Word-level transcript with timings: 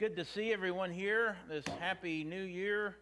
good 0.00 0.16
to 0.16 0.24
see 0.24 0.50
everyone 0.50 0.90
here 0.90 1.36
this 1.46 1.62
happy 1.78 2.24
new 2.24 2.42
year. 2.42 2.96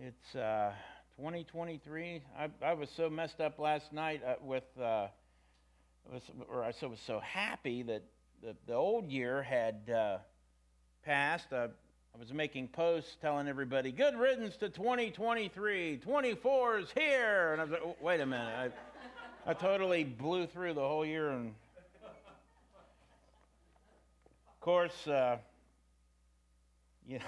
It's 0.00 0.36
uh, 0.36 0.70
2023. 1.16 2.22
I, 2.38 2.48
I 2.64 2.74
was 2.74 2.88
so 2.96 3.10
messed 3.10 3.40
up 3.40 3.58
last 3.58 3.92
night 3.92 4.22
uh, 4.24 4.34
with, 4.40 4.62
uh, 4.80 5.08
was, 6.12 6.22
or 6.48 6.62
I 6.62 6.68
was 6.68 7.00
so 7.04 7.18
happy 7.18 7.82
that 7.82 8.04
the, 8.40 8.54
the 8.68 8.74
old 8.74 9.10
year 9.10 9.42
had 9.42 9.90
uh, 9.90 10.18
passed. 11.04 11.52
Uh, 11.52 11.66
I 12.14 12.18
was 12.20 12.32
making 12.32 12.68
posts 12.68 13.16
telling 13.20 13.48
everybody, 13.48 13.90
good 13.90 14.16
riddance 14.16 14.56
to 14.58 14.68
2023. 14.68 15.96
24 15.96 16.78
is 16.78 16.88
here. 16.96 17.50
And 17.50 17.60
I 17.60 17.64
was 17.64 17.72
like, 17.72 17.82
oh, 17.84 17.96
wait 18.00 18.20
a 18.20 18.26
minute. 18.26 18.72
I, 19.44 19.50
I 19.50 19.54
totally 19.54 20.04
blew 20.04 20.46
through 20.46 20.74
the 20.74 20.86
whole 20.86 21.04
year. 21.04 21.30
And 21.30 21.52
of 24.52 24.60
course, 24.60 25.08
uh, 27.06 27.12
yeah. 27.12 27.22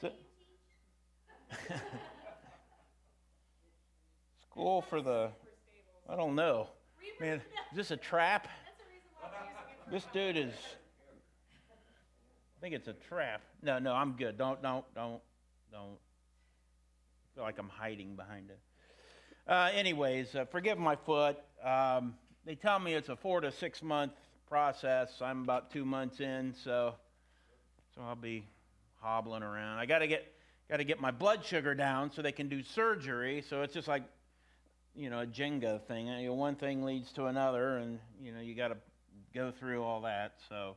So, 0.00 0.10
school 4.50 4.82
for 4.82 5.00
the, 5.00 5.30
I 6.08 6.16
don't 6.16 6.34
know. 6.34 6.68
Man, 7.20 7.36
is 7.36 7.42
this 7.74 7.90
a 7.90 7.96
trap? 7.96 8.48
This 9.90 10.04
dude 10.12 10.36
is, 10.36 10.52
I 12.58 12.60
think 12.60 12.74
it's 12.74 12.88
a 12.88 12.92
trap. 12.92 13.40
No, 13.62 13.78
no, 13.78 13.94
I'm 13.94 14.12
good. 14.12 14.36
Don't, 14.36 14.62
don't, 14.62 14.84
don't, 14.94 15.20
don't. 15.72 15.96
I 15.96 17.34
feel 17.34 17.44
like 17.44 17.58
I'm 17.58 17.70
hiding 17.70 18.14
behind 18.14 18.50
it. 18.50 18.58
Uh, 19.50 19.70
anyways, 19.72 20.34
uh, 20.34 20.44
forgive 20.44 20.76
my 20.78 20.94
foot. 20.94 21.38
Um, 21.64 22.14
they 22.44 22.54
tell 22.54 22.78
me 22.78 22.94
it's 22.94 23.08
a 23.08 23.16
four 23.16 23.40
to 23.40 23.50
six 23.50 23.82
month 23.82 24.12
process. 24.46 25.22
I'm 25.22 25.42
about 25.42 25.70
two 25.70 25.86
months 25.86 26.20
in, 26.20 26.54
so 26.62 26.94
so 27.94 28.02
I'll 28.02 28.14
be 28.14 28.44
hobbling 29.00 29.42
around. 29.42 29.78
I 29.78 29.86
got 29.86 30.00
to 30.00 30.06
get 30.06 30.32
got 30.68 30.78
to 30.78 30.84
get 30.84 31.00
my 31.00 31.10
blood 31.10 31.44
sugar 31.44 31.74
down 31.74 32.12
so 32.12 32.20
they 32.20 32.32
can 32.32 32.48
do 32.48 32.62
surgery. 32.62 33.42
So 33.48 33.62
it's 33.62 33.74
just 33.74 33.88
like 33.88 34.02
you 34.94 35.10
know 35.10 35.20
a 35.20 35.26
Jenga 35.26 35.80
thing. 35.82 36.08
You 36.08 36.28
know, 36.28 36.34
one 36.34 36.56
thing 36.56 36.84
leads 36.84 37.12
to 37.12 37.26
another, 37.26 37.78
and 37.78 37.98
you 38.22 38.32
know 38.32 38.40
you 38.40 38.54
got 38.54 38.68
to 38.68 38.76
go 39.34 39.50
through 39.50 39.82
all 39.82 40.02
that. 40.02 40.34
So, 40.48 40.76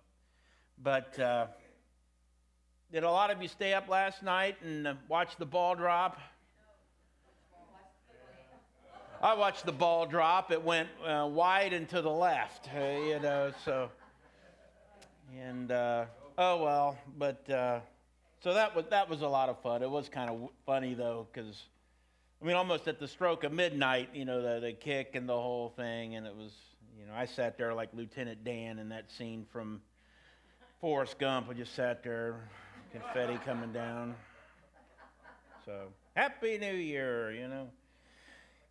but 0.82 1.18
uh, 1.20 1.48
did 2.92 3.04
a 3.04 3.12
lot 3.12 3.32
of 3.32 3.42
you 3.42 3.48
stay 3.48 3.74
up 3.74 3.88
last 3.88 4.22
night 4.24 4.58
and 4.64 4.88
uh, 4.88 4.94
watch 5.08 5.38
the 5.38 5.46
ball 5.46 5.76
drop? 5.76 6.20
I 9.24 9.36
watched 9.36 9.68
the 9.68 9.72
ball 9.72 10.08
drop. 10.08 10.52
It 10.52 10.64
went 10.64 10.90
uh, 11.06 11.30
wide 11.32 11.74
and 11.74 11.88
to 11.90 12.02
the 12.02 12.10
left, 12.10 12.68
uh, 12.76 12.80
you 12.80 13.20
know. 13.20 13.54
So, 13.64 13.90
and 15.40 15.72
uh, 15.72 16.06
oh 16.40 16.64
well, 16.64 16.98
but 17.20 17.82
so 18.44 18.54
that 18.56 18.76
was 18.76 18.86
that 18.90 19.10
was 19.10 19.22
a 19.22 19.28
lot 19.28 19.50
of 19.50 19.62
fun. 19.62 19.84
It 19.84 19.90
was 19.90 20.10
kind 20.10 20.30
of 20.30 20.50
funny 20.66 20.94
though, 20.94 21.28
because 21.32 21.64
I 22.42 22.46
mean, 22.46 22.56
almost 22.56 22.88
at 22.88 23.00
the 23.00 23.08
stroke 23.08 23.44
of 23.44 23.54
midnight, 23.54 24.10
you 24.14 24.26
know, 24.26 24.42
the 24.42 24.60
the 24.60 24.74
kick 24.74 25.12
and 25.14 25.30
the 25.30 25.34
whole 25.34 25.70
thing, 25.70 26.16
and 26.16 26.26
it 26.26 26.36
was, 26.36 26.52
you 27.00 27.06
know, 27.06 27.14
I 27.16 27.26
sat 27.26 27.58
there 27.58 27.74
like 27.74 27.90
Lieutenant 27.94 28.44
Dan 28.44 28.80
in 28.80 28.90
that 28.90 29.12
scene 29.12 29.46
from 29.52 29.82
Forrest 30.80 31.20
Gump. 31.20 31.50
I 31.50 31.54
just 31.54 31.76
sat 31.76 32.04
there, 32.04 32.50
confetti 32.92 33.38
coming 33.46 33.72
down. 33.72 34.16
So 35.64 35.90
happy 36.16 36.58
New 36.58 36.74
Year, 36.74 37.32
you 37.32 37.48
know. 37.48 37.70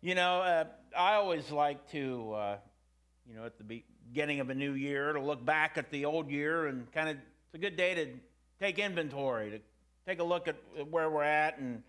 You 0.01 0.15
know, 0.15 0.41
uh, 0.41 0.65
I 0.97 1.13
always 1.13 1.49
like 1.51 1.89
to, 1.91 2.33
uh, 2.33 2.57
you 3.29 3.35
know, 3.35 3.45
at 3.45 3.57
the 3.57 3.63
beginning 3.63 4.41
of 4.41 4.49
a 4.49 4.55
new 4.55 4.73
year, 4.73 5.13
to 5.13 5.21
look 5.21 5.45
back 5.45 5.77
at 5.77 5.91
the 5.91 6.05
old 6.05 6.29
year 6.29 6.65
and 6.67 6.91
kind 6.91 7.07
of, 7.07 7.15
it's 7.15 7.53
a 7.53 7.57
good 7.59 7.77
day 7.77 7.93
to 7.93 8.07
take 8.61 8.77
inventory, 8.77 9.49
to 9.49 9.59
take 10.05 10.19
a 10.19 10.23
look 10.23 10.47
at 10.47 10.55
where 10.91 11.09
we're 11.09 11.23
at 11.23 11.57
and, 11.57 11.81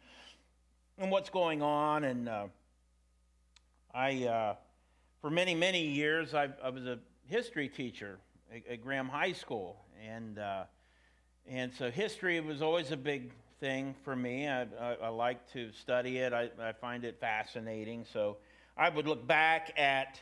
and 0.97 1.11
what's 1.11 1.29
going 1.29 1.61
on. 1.61 2.03
And 2.05 2.31
uh, 2.31 2.47
I, 3.93 4.25
uh, 4.25 4.55
for 5.21 5.29
many, 5.29 5.55
many 5.55 5.87
years, 5.87 6.33
I, 6.33 6.49
I, 6.65 6.71
was 6.71 6.87
a 6.87 6.99
history 7.27 7.69
teacher 7.69 8.19
at, 8.51 8.67
at 8.67 8.83
Graham 8.83 9.07
High 9.07 9.33
School. 9.33 9.85
And, 10.03 10.39
uh, 10.39 10.65
and 11.47 11.71
so 11.75 11.91
history 11.91 12.41
was 12.41 12.63
always 12.63 12.91
a 12.91 12.97
big 12.97 13.33
thing 13.61 13.95
for 14.03 14.17
me. 14.17 14.49
I, 14.49 14.63
I, 14.63 14.97
I 15.03 15.09
like 15.09 15.53
to 15.53 15.71
study 15.73 16.19
it, 16.19 16.33
I, 16.33 16.49
I, 16.59 16.73
find 16.73 17.05
it 17.05 17.21
fascinating. 17.21 18.07
So 18.11 18.39
I 18.79 18.89
would 18.89 19.07
look 19.07 19.27
back 19.27 19.79
at, 19.79 20.19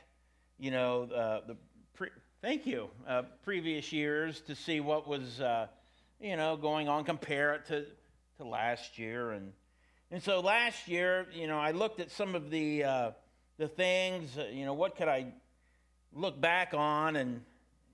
you 0.59 0.73
know, 0.73 1.05
uh, 1.15 1.47
the 1.47 1.57
pre- 1.95 2.11
thank 2.43 2.67
you, 2.67 2.91
uh, 3.07 3.23
previous 3.45 3.93
years 3.93 4.41
to 4.41 4.57
see 4.57 4.81
what 4.81 5.07
was 5.07 5.41
uh, 5.41 5.69
you 6.21 6.37
know, 6.37 6.57
going 6.57 6.89
on, 6.89 7.05
compare 7.05 7.55
it 7.55 7.67
to, 7.67 7.87
to 8.37 8.45
last 8.45 8.99
year. 8.99 9.31
And, 9.31 9.53
and 10.11 10.23
so 10.23 10.41
last 10.41 10.87
year, 10.87 11.27
you 11.33 11.47
know, 11.47 11.59
I 11.59 11.71
looked 11.71 12.01
at 12.01 12.11
some 12.11 12.35
of 12.35 12.51
the, 12.51 12.85
uh, 12.85 13.11
the 13.59 13.69
things, 13.69 14.37
uh, 14.37 14.47
you 14.53 14.65
know, 14.65 14.75
what 14.75 14.97
could 14.97 15.09
I 15.09 15.33
look 16.13 16.41
back 16.41 16.75
on? 16.75 17.17
And 17.17 17.43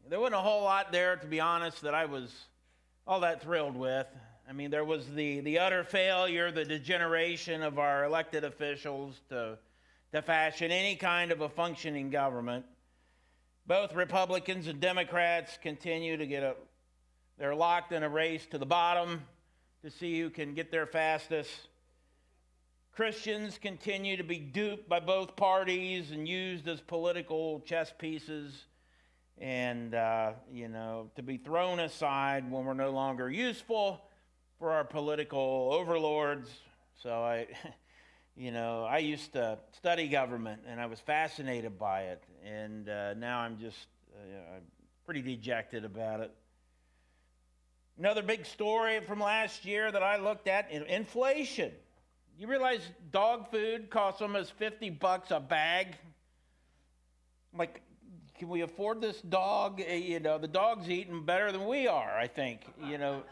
there 0.08 0.18
wasn't 0.18 0.36
a 0.36 0.42
whole 0.42 0.64
lot 0.64 0.90
there, 0.90 1.16
to 1.16 1.26
be 1.26 1.40
honest, 1.40 1.82
that 1.82 1.94
I 1.94 2.06
was 2.06 2.34
all 3.06 3.20
that 3.20 3.42
thrilled 3.42 3.76
with. 3.76 4.06
I 4.48 4.52
mean, 4.52 4.70
there 4.70 4.84
was 4.84 5.06
the, 5.08 5.40
the 5.40 5.60
utter 5.60 5.84
failure, 5.84 6.50
the 6.50 6.64
degeneration 6.64 7.62
of 7.62 7.78
our 7.78 8.04
elected 8.04 8.44
officials 8.44 9.20
to, 9.28 9.58
to 10.12 10.22
fashion 10.22 10.70
any 10.70 10.96
kind 10.96 11.30
of 11.30 11.40
a 11.40 11.48
functioning 11.48 12.10
government. 12.10 12.64
Both 13.66 13.94
Republicans 13.94 14.68
and 14.68 14.80
Democrats 14.80 15.58
continue 15.62 16.16
to 16.16 16.26
get 16.26 16.44
a 16.44 16.54
they're 17.38 17.54
locked 17.54 17.92
in 17.92 18.02
a 18.02 18.08
race 18.08 18.46
to 18.46 18.58
the 18.58 18.66
bottom 18.66 19.22
to 19.82 19.90
see 19.90 20.20
who 20.20 20.30
can 20.30 20.54
get 20.54 20.70
there 20.70 20.86
fastest. 20.86 21.50
Christians 22.94 23.58
continue 23.58 24.16
to 24.16 24.24
be 24.24 24.38
duped 24.38 24.88
by 24.88 25.00
both 25.00 25.36
parties 25.36 26.12
and 26.12 26.26
used 26.26 26.66
as 26.66 26.80
political 26.80 27.60
chess 27.60 27.92
pieces 27.98 28.64
and, 29.38 29.94
uh, 29.94 30.32
you 30.50 30.68
know, 30.68 31.10
to 31.16 31.22
be 31.22 31.36
thrown 31.36 31.78
aside 31.78 32.50
when 32.50 32.64
we're 32.64 32.72
no 32.72 32.90
longer 32.90 33.30
useful 33.30 34.00
for 34.58 34.72
our 34.72 34.84
political 34.84 35.70
overlords. 35.72 36.48
So 37.02 37.22
I, 37.22 37.48
you 38.36 38.50
know, 38.50 38.84
I 38.84 38.98
used 38.98 39.34
to 39.34 39.58
study 39.76 40.08
government 40.08 40.62
and 40.66 40.80
I 40.80 40.86
was 40.86 41.00
fascinated 41.00 41.78
by 41.78 42.04
it. 42.04 42.24
And 42.46 42.88
uh, 42.88 43.12
now 43.12 43.40
I'm 43.40 43.58
just 43.58 43.88
uh, 44.14 44.60
pretty 45.04 45.20
dejected 45.20 45.84
about 45.84 46.20
it. 46.20 46.34
Another 47.98 48.22
big 48.22 48.44
story 48.44 49.00
from 49.00 49.20
last 49.20 49.64
year 49.64 49.90
that 49.90 50.02
I 50.02 50.18
looked 50.18 50.48
at 50.48 50.70
inflation. 50.70 51.72
You 52.38 52.46
realize 52.46 52.82
dog 53.10 53.50
food 53.50 53.88
costs 53.88 54.20
almost 54.20 54.52
50 54.58 54.90
bucks 54.90 55.30
a 55.30 55.40
bag? 55.40 55.96
Like, 57.56 57.80
can 58.38 58.50
we 58.50 58.60
afford 58.60 59.00
this 59.00 59.18
dog? 59.22 59.80
Eh, 59.80 59.94
you 59.96 60.20
know, 60.20 60.36
the 60.36 60.48
dog's 60.48 60.90
eating 60.90 61.24
better 61.24 61.50
than 61.50 61.66
we 61.66 61.88
are, 61.88 62.18
I 62.18 62.26
think. 62.26 62.60
You 62.84 62.98
know, 62.98 63.22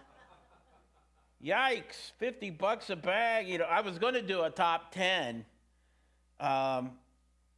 yikes, 1.44 2.12
50 2.18 2.48
bucks 2.50 2.88
a 2.88 2.96
bag. 2.96 3.46
You 3.46 3.58
know, 3.58 3.66
I 3.66 3.82
was 3.82 3.98
going 3.98 4.14
to 4.14 4.22
do 4.22 4.44
a 4.44 4.50
top 4.50 4.92
10. 4.92 5.44
Um, 6.40 6.92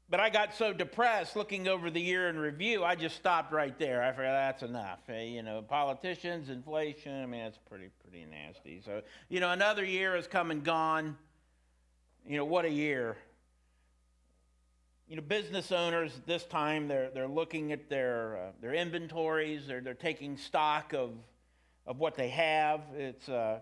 but 0.09 0.21
I 0.21 0.31
got 0.31 0.55
so 0.55 0.73
depressed 0.73 1.35
looking 1.35 1.67
over 1.67 1.91
the 1.91 2.01
year 2.01 2.29
in 2.29 2.39
review, 2.39 2.85
I 2.85 2.95
just 2.95 3.17
stopped 3.17 3.53
right 3.53 3.77
there. 3.77 4.03
I 4.03 4.11
figured 4.11 4.27
that's 4.27 4.63
enough. 4.63 5.01
Eh, 5.09 5.25
you 5.25 5.43
know, 5.43 5.63
politicians, 5.63 6.49
inflation, 6.49 7.23
I 7.23 7.27
mean, 7.27 7.43
that's 7.43 7.59
pretty, 7.59 7.91
pretty 8.03 8.25
nasty. 8.25 8.81
So, 8.85 9.03
you 9.29 9.41
know, 9.41 9.51
another 9.51 9.85
year 9.85 10.15
has 10.15 10.29
come 10.29 10.53
and 10.53 10.63
gone. 10.63 11.17
You 12.25 12.37
know, 12.37 12.45
what 12.45 12.65
a 12.65 12.71
year. 12.71 13.17
You 15.09 15.17
know, 15.17 15.23
business 15.23 15.73
owners 15.73 16.13
this 16.25 16.45
time, 16.45 16.87
they're, 16.87 17.11
they're 17.11 17.29
looking 17.29 17.73
at 17.73 17.89
their, 17.89 18.37
uh, 18.37 18.51
their 18.61 18.75
inventories, 18.75 19.67
they're, 19.67 19.81
they're 19.81 19.95
taking 19.95 20.37
stock 20.37 20.93
of, 20.93 21.15
of 21.85 21.99
what 21.99 22.17
they 22.17 22.29
have. 22.29 22.81
It's, 22.97 23.29
uh, 23.29 23.61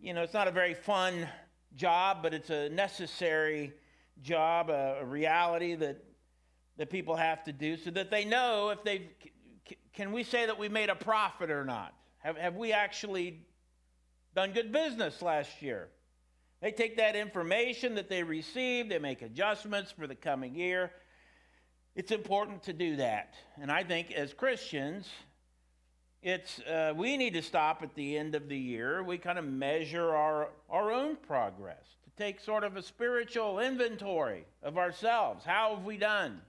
you 0.00 0.14
know, 0.14 0.22
it's 0.22 0.34
not 0.34 0.46
a 0.46 0.52
very 0.52 0.74
fun 0.74 1.28
job, 1.74 2.18
but 2.22 2.34
it's 2.34 2.50
a 2.50 2.68
necessary 2.68 3.72
job, 4.22 4.70
a, 4.70 5.04
reality 5.04 5.74
that, 5.74 6.02
that 6.76 6.90
people 6.90 7.16
have 7.16 7.44
to 7.44 7.52
do 7.52 7.76
so 7.76 7.90
that 7.90 8.10
they 8.10 8.24
know 8.24 8.70
if 8.70 8.82
they 8.84 9.10
can 9.92 10.12
we 10.12 10.22
say 10.22 10.46
that 10.46 10.58
we 10.58 10.68
made 10.68 10.90
a 10.90 10.94
profit 10.94 11.50
or 11.50 11.64
not? 11.64 11.94
Have, 12.18 12.36
have 12.36 12.54
we 12.54 12.72
actually 12.72 13.40
done 14.34 14.52
good 14.52 14.70
business 14.70 15.22
last 15.22 15.62
year? 15.62 15.88
They 16.60 16.70
take 16.70 16.96
that 16.98 17.16
information 17.16 17.94
that 17.94 18.08
they 18.08 18.22
receive, 18.22 18.88
they 18.88 18.98
make 18.98 19.22
adjustments 19.22 19.90
for 19.90 20.06
the 20.06 20.14
coming 20.14 20.54
year. 20.54 20.90
It's 21.94 22.12
important 22.12 22.62
to 22.64 22.74
do 22.74 22.96
that. 22.96 23.34
And 23.60 23.72
I 23.72 23.84
think 23.84 24.12
as 24.12 24.34
Christians, 24.34 25.08
it's 26.22 26.60
uh, 26.60 26.92
we 26.94 27.16
need 27.16 27.34
to 27.34 27.42
stop 27.42 27.82
at 27.82 27.94
the 27.94 28.18
end 28.18 28.34
of 28.34 28.48
the 28.48 28.58
year. 28.58 29.02
We 29.02 29.16
kind 29.16 29.38
of 29.38 29.46
measure 29.46 30.14
our, 30.14 30.50
our 30.68 30.92
own 30.92 31.16
progress 31.16 31.84
take 32.16 32.40
sort 32.40 32.64
of 32.64 32.76
a 32.76 32.82
spiritual 32.82 33.60
inventory 33.60 34.46
of 34.62 34.78
ourselves. 34.78 35.44
How 35.44 35.74
have 35.74 35.84
we 35.84 35.96
done? 35.96 36.40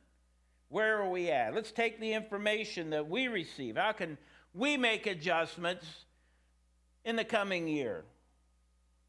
Where 0.69 1.01
are 1.01 1.09
we 1.09 1.29
at? 1.29 1.53
Let's 1.53 1.71
take 1.71 1.99
the 1.99 2.13
information 2.13 2.89
that 2.91 3.07
we 3.09 3.27
receive. 3.27 3.77
How 3.77 3.91
can 3.91 4.17
we 4.53 4.77
make 4.77 5.07
adjustments 5.07 5.85
in 7.05 7.15
the 7.15 7.25
coming 7.25 7.67
year? 7.67 8.03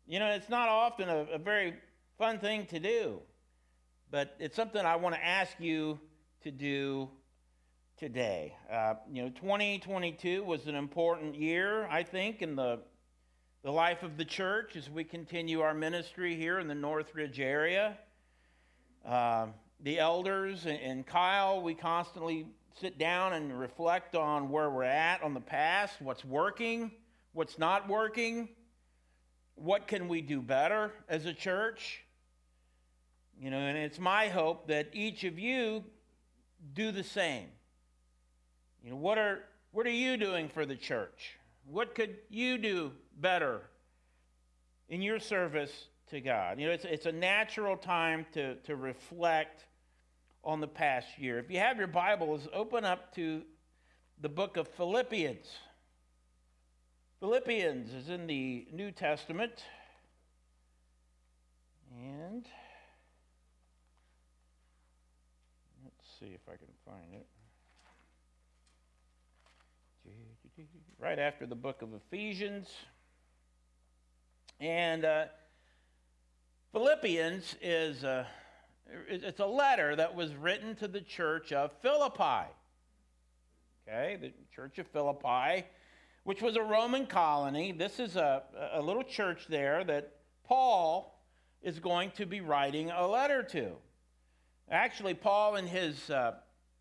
You 0.06 0.19
know, 0.19 0.28
it's 0.28 0.49
not 0.49 0.69
often 0.69 1.08
a, 1.08 1.26
a 1.34 1.38
very 1.38 1.75
fun 2.16 2.38
thing 2.38 2.66
to 2.66 2.81
do, 2.81 3.20
but 4.10 4.34
it's 4.38 4.56
something 4.56 4.84
I 4.84 4.96
want 4.96 5.14
to 5.14 5.25
ask 5.25 5.52
you 5.58 5.99
to 6.43 6.50
do 6.50 7.08
today. 7.96 8.55
Uh, 8.72 8.94
you 9.12 9.22
know, 9.22 9.31
2022 9.31 10.44
was 10.44 10.66
an 10.66 10.75
important 10.75 11.34
year, 11.34 11.87
I 11.88 12.05
think, 12.05 12.43
in 12.43 12.56
the 12.56 12.81
the 13.62 13.72
life 13.72 14.02
of 14.05 14.16
the 14.16 14.25
church 14.25 14.76
as 14.76 14.88
we 14.88 15.02
continue 15.02 15.60
our 15.60 15.75
ministry 15.75 16.37
here 16.37 16.60
in 16.60 16.69
the 16.69 16.75
Northridge 16.75 17.40
area. 17.40 17.99
Uh, 19.05 19.46
the 19.81 19.99
elders 19.99 20.64
and, 20.66 21.05
Kyle, 21.05 21.60
we 21.60 21.75
constantly 21.75 22.46
sit 22.81 22.99
down 22.99 23.32
and 23.32 23.58
reflect 23.58 24.14
on 24.14 24.49
where 24.49 24.70
we're 24.70 24.84
at 24.84 25.22
on 25.22 25.34
the 25.34 25.40
past, 25.40 26.00
what's 26.00 26.25
working, 26.25 26.93
what's 27.32 27.58
not 27.58 27.88
working, 27.88 28.49
what 29.56 29.88
can 29.88 30.06
we 30.06 30.20
do 30.20 30.40
better 30.40 30.93
as 31.08 31.26
a 31.26 31.34
church. 31.34 32.05
You 33.40 33.50
know, 33.50 33.58
and 33.58 33.76
it's 33.76 33.99
my 33.99 34.28
hope 34.28 34.69
that 34.69 34.88
each 34.93 35.25
of 35.25 35.38
you 35.38 35.84
do 36.75 36.93
the 36.93 37.05
same. 37.05 37.49
You 38.84 38.90
know, 38.90 38.96
what 38.96 39.19
are 39.19 39.40
what 39.72 39.87
are 39.87 39.90
you 39.90 40.16
doing 40.16 40.49
for 40.49 40.64
the 40.64 40.76
church? 40.76 41.38
What 41.70 41.94
could 41.94 42.16
you 42.31 42.56
do 42.56 42.93
better 43.20 43.62
in 44.88 45.03
your 45.03 45.19
service 45.19 45.88
to 46.11 46.20
God? 46.20 46.59
You 46.59 46.69
know, 46.69 46.73
it's, 46.73 46.85
it's 46.85 47.06
a 47.06 47.12
natural 47.12 47.76
time 47.76 48.26
to, 48.32 48.56
to 48.56 48.76
reflect 48.76 49.65
on 50.44 50.61
the 50.61 50.69
past 50.69 51.06
year. 51.19 51.38
If 51.38 51.50
you 51.50 51.59
have 51.59 51.79
your 51.79 51.87
Bibles, 51.87 52.49
open 52.53 52.85
up 52.85 53.15
to 53.17 53.43
the 54.20 54.29
book 54.29 54.56
of 54.56 54.69
Philippians. 54.69 55.47
Philippians 57.20 57.93
is 57.93 58.09
in 58.09 58.26
the 58.26 58.67
New 58.73 58.91
Testament. 58.93 59.65
And 61.93 62.47
let's 65.85 66.06
see 66.20 66.26
if 66.26 66.41
I 66.49 66.56
can 66.56 66.69
find 66.87 67.15
it. 67.15 67.26
Right 70.99 71.19
after 71.19 71.47
the 71.47 71.55
book 71.55 71.82
of 71.82 71.91
Ephesians. 71.94 72.69
And 74.60 75.05
uh, 75.05 75.26
Philippians 76.72 77.55
is 77.62 78.02
a, 78.02 78.26
it's 79.08 79.38
a 79.38 79.46
letter 79.46 79.94
that 79.94 80.14
was 80.14 80.34
written 80.34 80.75
to 80.76 80.88
the 80.88 81.00
church 81.00 81.52
of 81.52 81.70
Philippi. 81.81 82.50
Okay, 83.87 84.19
the 84.20 84.32
church 84.55 84.78
of 84.78 84.88
Philippi, 84.88 85.64
which 86.25 86.43
was 86.43 86.56
a 86.56 86.62
Roman 86.62 87.06
colony. 87.06 87.70
This 87.70 88.00
is 88.00 88.16
a, 88.16 88.43
a 88.72 88.82
little 88.82 89.05
church 89.05 89.46
there 89.49 89.84
that 89.84 90.12
Paul 90.44 91.22
is 91.62 91.78
going 91.78 92.10
to 92.12 92.26
be 92.26 92.40
writing 92.40 92.90
a 92.90 93.06
letter 93.06 93.44
to. 93.44 93.72
Actually, 94.70 95.14
Paul 95.14 95.55
and 95.55 95.69
his, 95.69 96.10
uh, 96.10 96.34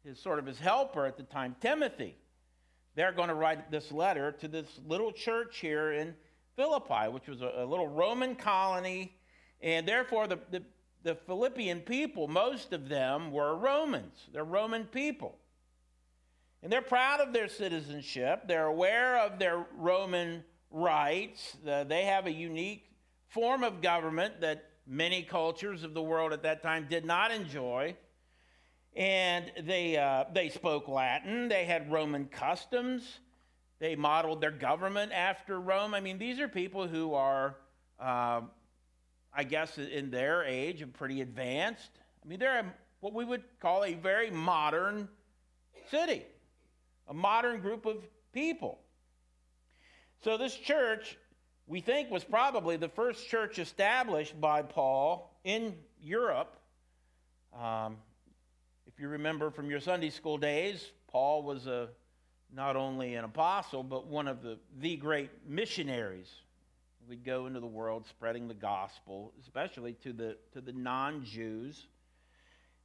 his 0.04 0.20
sort 0.20 0.40
of 0.40 0.46
his 0.46 0.60
helper 0.60 1.06
at 1.06 1.16
the 1.16 1.24
time, 1.24 1.56
Timothy, 1.62 2.18
they're 2.96 3.12
going 3.12 3.30
to 3.30 3.36
write 3.36 3.70
this 3.70 3.92
letter 3.92 4.32
to 4.34 4.48
this 4.48 4.68
little 4.86 5.12
church 5.12 5.60
here 5.60 5.92
in 5.92 6.16
Philippi, 6.58 7.08
which 7.10 7.28
was 7.28 7.42
a, 7.42 7.54
a 7.58 7.66
little 7.66 7.88
Roman 7.88 8.36
colony, 8.36 9.16
and 9.62 9.88
therefore 9.88 10.28
the, 10.28 10.40
the, 10.52 10.64
the 11.04 11.16
Philippian 11.16 11.80
people, 11.80 12.28
most 12.28 12.74
of 12.74 12.90
them 12.90 13.32
were 13.32 13.56
Romans. 13.56 14.28
They're 14.34 14.44
Roman 14.44 14.84
people. 14.84 15.38
And 16.64 16.72
they're 16.72 16.82
proud 16.82 17.22
of 17.22 17.32
their 17.32 17.48
citizenship. 17.48 18.48
They're 18.48 18.66
aware 18.66 19.20
of 19.20 19.38
their 19.38 19.66
Roman 19.78 20.44
rights. 20.72 21.56
They 21.64 22.06
have 22.06 22.26
a 22.26 22.32
unique 22.32 22.92
form 23.28 23.64
of 23.64 23.82
government 23.82 24.42
that 24.42 24.66
many 24.88 25.22
cultures 25.22 25.84
of 25.84 25.94
the 25.94 26.02
world 26.02 26.34
at 26.34 26.42
that 26.44 26.64
time 26.64 26.88
did 26.90 27.06
not 27.06 27.32
enjoy. 27.32 27.96
And 28.96 29.52
they, 29.62 29.96
uh, 29.96 30.26
they 30.34 30.50
spoke 30.50 30.88
Latin, 30.88 31.48
they 31.50 31.66
had 31.66 31.92
Roman 31.92 32.26
customs. 32.26 33.20
They 33.80 33.96
modeled 33.96 34.42
their 34.42 34.52
government 34.52 35.12
after 35.12 35.60
Rome. 35.60 35.94
I 35.94 36.00
mean, 36.00 36.18
these 36.18 36.40
are 36.40 36.48
people 36.48 36.88
who 36.88 37.14
are, 37.14 37.56
uh, 38.00 38.42
I 39.34 39.44
guess, 39.44 39.78
in 39.78 40.10
their 40.10 40.44
age, 40.44 40.84
pretty 40.94 41.22
advanced. 41.22 41.92
I 42.24 42.28
mean, 42.28 42.40
they're 42.40 42.74
what 43.00 43.14
we 43.14 43.24
would 43.24 43.44
call 43.62 43.84
a 43.84 43.94
very 43.94 44.32
modern 44.32 45.08
city, 45.92 46.26
a 47.08 47.14
modern 47.14 47.62
group 47.62 47.86
of 47.86 48.04
people. 48.34 48.80
So, 50.24 50.38
this 50.38 50.56
church, 50.56 51.16
we 51.68 51.80
think, 51.80 52.10
was 52.10 52.24
probably 52.24 52.78
the 52.78 52.90
first 52.90 53.28
church 53.30 53.60
established 53.60 54.40
by 54.42 54.64
Paul 54.64 55.40
in 55.44 55.76
Europe. 56.02 56.58
Um, 57.54 57.98
if 58.88 59.00
you 59.00 59.10
remember 59.10 59.52
from 59.52 59.70
your 59.70 59.80
Sunday 59.80 60.10
school 60.10 60.40
days, 60.40 60.92
Paul 61.08 61.44
was 61.44 61.68
a 61.68 61.90
not 62.54 62.76
only 62.76 63.16
an 63.16 63.24
apostle, 63.24 63.84
but 63.84 64.08
one 64.08 64.28
of 64.28 64.42
the, 64.42 64.58
the 64.80 64.96
great 64.96 65.30
missionaries. 65.48 66.30
We'd 67.08 67.24
go 67.24 67.46
into 67.46 67.60
the 67.60 67.68
world 67.68 68.06
spreading 68.08 68.48
the 68.48 68.54
gospel, 68.54 69.34
especially 69.42 69.94
to 70.04 70.12
the, 70.12 70.38
to 70.54 70.62
the 70.62 70.74
non 70.74 71.24
Jews. 71.24 71.88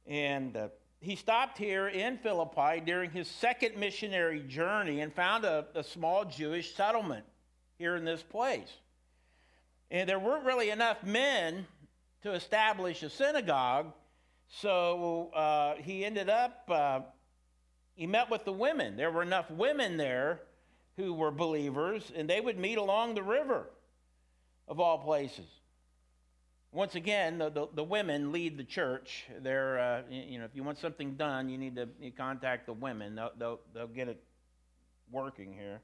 And 0.05 0.55
uh, 0.55 0.67
he 1.01 1.15
stopped 1.15 1.57
here 1.57 1.89
in 1.89 2.17
Philippi 2.17 2.81
during 2.85 3.11
his 3.11 3.27
second 3.27 3.77
missionary 3.77 4.41
journey 4.41 5.01
and 5.01 5.13
found 5.13 5.43
a, 5.43 5.65
a 5.75 5.83
small 5.83 6.23
Jewish 6.23 6.73
settlement 6.75 7.25
here 7.77 7.95
in 7.97 8.05
this 8.05 8.23
place. 8.23 8.71
And 9.91 10.07
there 10.07 10.19
weren't 10.19 10.45
really 10.45 10.69
enough 10.69 11.03
men 11.03 11.67
to 12.21 12.31
establish 12.31 13.03
a 13.03 13.09
synagogue, 13.09 13.91
so 14.47 15.29
uh, 15.33 15.75
he 15.75 16.05
ended 16.05 16.29
up 16.29 16.63
uh, 16.69 17.01
he 17.95 18.07
met 18.07 18.29
with 18.29 18.45
the 18.45 18.53
women. 18.53 18.97
There 18.97 19.11
were 19.11 19.21
enough 19.21 19.49
women 19.51 19.97
there 19.97 20.41
who 20.97 21.13
were 21.13 21.31
believers, 21.31 22.11
and 22.15 22.29
they 22.29 22.39
would 22.39 22.57
meet 22.57 22.77
along 22.77 23.15
the 23.15 23.23
river, 23.23 23.69
of 24.67 24.79
all 24.79 24.97
places. 24.99 25.47
Once 26.71 26.95
again, 26.95 27.37
the, 27.37 27.49
the, 27.49 27.67
the 27.75 27.83
women 27.83 28.31
lead 28.31 28.57
the 28.57 28.63
church. 28.63 29.25
They're, 29.41 29.79
uh, 29.79 30.01
you 30.09 30.39
know, 30.39 30.45
if 30.45 30.55
you 30.55 30.63
want 30.63 30.79
something 30.79 31.13
done, 31.15 31.49
you 31.49 31.57
need 31.57 31.75
to 31.75 31.87
you 31.99 32.11
contact 32.11 32.65
the 32.65 32.73
women. 32.73 33.15
They'll, 33.15 33.31
they'll, 33.37 33.59
they'll 33.73 33.87
get 33.87 34.07
it 34.07 34.23
working 35.11 35.53
here. 35.53 35.81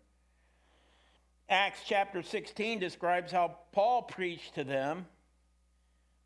Acts 1.47 1.81
chapter 1.85 2.23
16 2.23 2.79
describes 2.79 3.31
how 3.31 3.57
Paul 3.71 4.03
preached 4.03 4.55
to 4.55 4.63
them. 4.63 5.05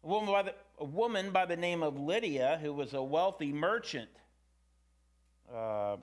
A 0.03 0.07
woman 0.07 0.31
by 0.31 0.43
the, 0.43 0.55
a 0.79 0.85
woman 0.85 1.31
by 1.31 1.45
the 1.45 1.55
name 1.55 1.83
of 1.83 1.97
Lydia, 1.97 2.59
who 2.61 2.73
was 2.73 2.93
a 2.93 3.01
wealthy 3.01 3.51
merchant, 3.53 4.09
uh, 5.53 5.97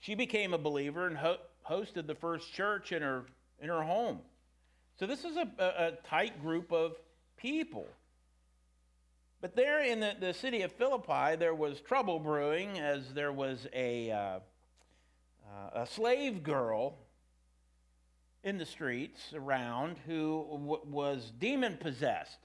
she 0.00 0.14
became 0.14 0.54
a 0.54 0.58
believer 0.58 1.06
and 1.06 1.16
ho- 1.16 1.38
hosted 1.68 2.06
the 2.06 2.14
first 2.14 2.52
church 2.52 2.92
in 2.92 3.02
her, 3.02 3.26
in 3.60 3.68
her 3.68 3.82
home. 3.82 4.20
So 4.98 5.06
this 5.06 5.24
is 5.24 5.36
a, 5.36 5.48
a, 5.58 5.86
a 5.86 5.92
tight 6.08 6.42
group 6.42 6.72
of 6.72 6.96
people. 7.36 7.86
But 9.40 9.56
there 9.56 9.82
in 9.82 10.00
the, 10.00 10.14
the 10.18 10.34
city 10.34 10.62
of 10.62 10.72
Philippi, 10.72 11.36
there 11.36 11.54
was 11.54 11.80
trouble 11.80 12.18
brewing 12.18 12.78
as 12.78 13.14
there 13.14 13.32
was 13.32 13.66
a, 13.72 14.10
uh, 14.10 14.16
uh, 14.16 14.40
a 15.82 15.86
slave 15.86 16.42
girl 16.42 16.98
in 18.42 18.58
the 18.58 18.66
streets 18.66 19.32
around 19.34 19.96
who 20.06 20.46
w- 20.50 20.82
was 20.84 21.32
demon 21.38 21.78
possessed. 21.78 22.38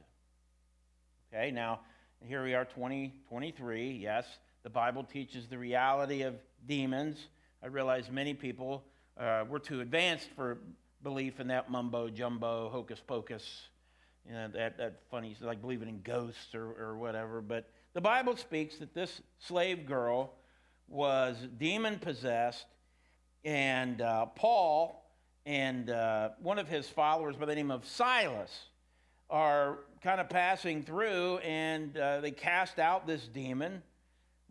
Okay, 1.34 1.51
now 1.51 1.81
here 2.22 2.43
we 2.43 2.53
are, 2.53 2.65
2023. 2.65 3.91
Yes, 3.91 4.25
the 4.65 4.69
Bible 4.72 5.03
teaches 5.03 5.48
the 5.48 5.60
reality 5.60 6.24
of 6.24 6.34
demons. 6.65 7.27
I 7.62 7.67
realize 7.67 8.10
many 8.10 8.34
people 8.34 8.84
uh, 9.15 9.43
were 9.48 9.60
too 9.60 9.81
advanced 9.81 10.27
for 10.36 10.57
belief 11.03 11.39
in 11.39 11.50
that 11.50 11.69
mumbo 11.69 12.10
jumbo, 12.10 12.69
hocus 12.69 13.00
pocus, 13.05 13.67
you 14.27 14.34
know, 14.34 14.48
that, 14.55 14.75
that 14.79 15.01
funny, 15.12 15.38
like 15.39 15.62
believing 15.62 15.88
in 15.88 16.01
ghosts 16.01 16.55
or, 16.55 16.72
or 16.79 16.98
whatever. 16.98 17.41
But 17.41 17.69
the 17.93 18.01
Bible 18.01 18.36
speaks 18.36 18.79
that 18.79 18.95
this 18.95 19.22
slave 19.38 19.86
girl 19.86 20.34
was 20.88 21.38
demon 21.60 22.00
possessed, 22.00 22.65
and 23.43 24.01
uh, 24.01 24.25
Paul 24.25 25.05
and 25.45 25.91
uh, 25.91 26.29
one 26.41 26.57
of 26.57 26.67
his 26.67 26.89
followers 26.89 27.36
by 27.36 27.45
the 27.45 27.53
name 27.53 27.69
of 27.69 27.86
Silas 27.86 28.50
are 29.29 29.77
kind 30.01 30.19
of 30.19 30.27
passing 30.27 30.81
through, 30.81 31.38
and 31.38 31.95
uh, 31.95 32.19
they 32.19 32.31
cast 32.31 32.79
out 32.79 33.05
this 33.05 33.27
demon. 33.27 33.84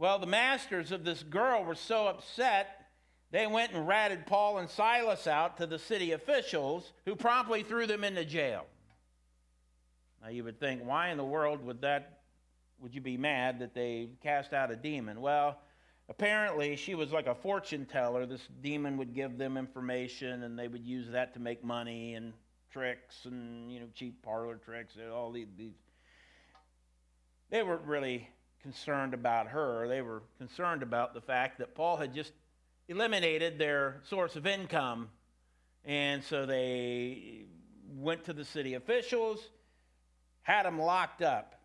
Well, 0.05 0.19
the 0.19 0.27
masters 0.27 0.93
of 0.93 1.03
this 1.03 1.23
girl 1.23 1.65
were 1.65 1.75
so 1.75 2.09
upset, 2.09 2.89
they 3.31 3.47
went 3.47 3.73
and 3.73 3.89
ratted 3.89 4.27
Paul 4.27 4.59
and 4.59 4.69
Silas 4.69 5.27
out 5.27 5.57
to 5.57 5.67
the 5.67 5.79
city 5.79 6.13
officials, 6.13 6.93
who 7.07 7.17
promptly 7.17 7.63
threw 7.63 7.87
them 7.87 8.05
into 8.05 8.23
jail. 8.27 8.67
Now, 10.23 10.29
you 10.29 10.45
would 10.45 10.61
think, 10.61 10.85
why 10.85 11.09
in 11.09 11.17
the 11.17 11.25
world 11.25 11.65
would 11.65 11.81
that 11.81 12.19
would 12.81 12.95
you 12.95 13.01
be 13.01 13.17
mad 13.17 13.61
that 13.61 13.73
they 13.73 14.11
cast 14.23 14.53
out 14.53 14.71
a 14.71 14.77
demon? 14.77 15.23
Well, 15.23 15.59
apparently 16.11 16.77
she 16.77 16.95
was 16.95 17.11
like 17.11 17.27
a 17.27 17.35
fortune 17.35 17.87
teller. 17.87 18.27
This 18.27 18.47
demon 18.61 18.99
would 18.99 19.15
give 19.15 19.39
them 19.39 19.57
information, 19.57 20.43
and 20.43 20.59
they 20.59 20.69
would 20.69 20.85
use 20.85 21.09
that 21.13 21.33
to 21.33 21.41
make 21.41 21.65
money 21.65 22.13
and 22.13 22.35
tricks 22.71 23.25
and 23.25 23.73
you 23.73 23.81
know 23.81 23.87
cheap 23.95 24.23
parlor 24.23 24.57
tricks 24.57 24.97
and 25.03 25.11
all 25.11 25.33
these. 25.33 25.47
They 27.49 27.63
weren't 27.63 27.87
really 27.87 28.29
concerned 28.65 29.13
about 29.13 29.47
her. 29.49 29.87
They 29.87 30.01
were 30.01 30.23
concerned 30.39 30.83
about 30.83 31.13
the 31.13 31.21
fact 31.21 31.59
that 31.59 31.75
Paul 31.75 31.99
had 31.99 32.15
just 32.15 32.33
eliminated 32.89 33.59
their 33.59 34.01
source 34.09 34.37
of 34.37 34.47
income, 34.47 35.11
and 35.85 36.25
so 36.25 36.47
they 36.47 37.45
went 37.95 38.25
to 38.25 38.33
the 38.33 38.45
city 38.45 38.73
officials, 38.73 39.51
had 40.41 40.65
them 40.65 40.81
locked 40.81 41.21
up. 41.21 41.61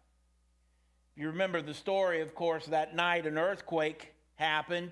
You 1.15 1.27
remember 1.27 1.61
the 1.61 1.73
story, 1.73 2.19
of 2.19 2.35
course, 2.35 2.65
that 2.65 2.93
night 2.93 3.25
an 3.25 3.37
earthquake 3.37 4.13
happened. 4.35 4.91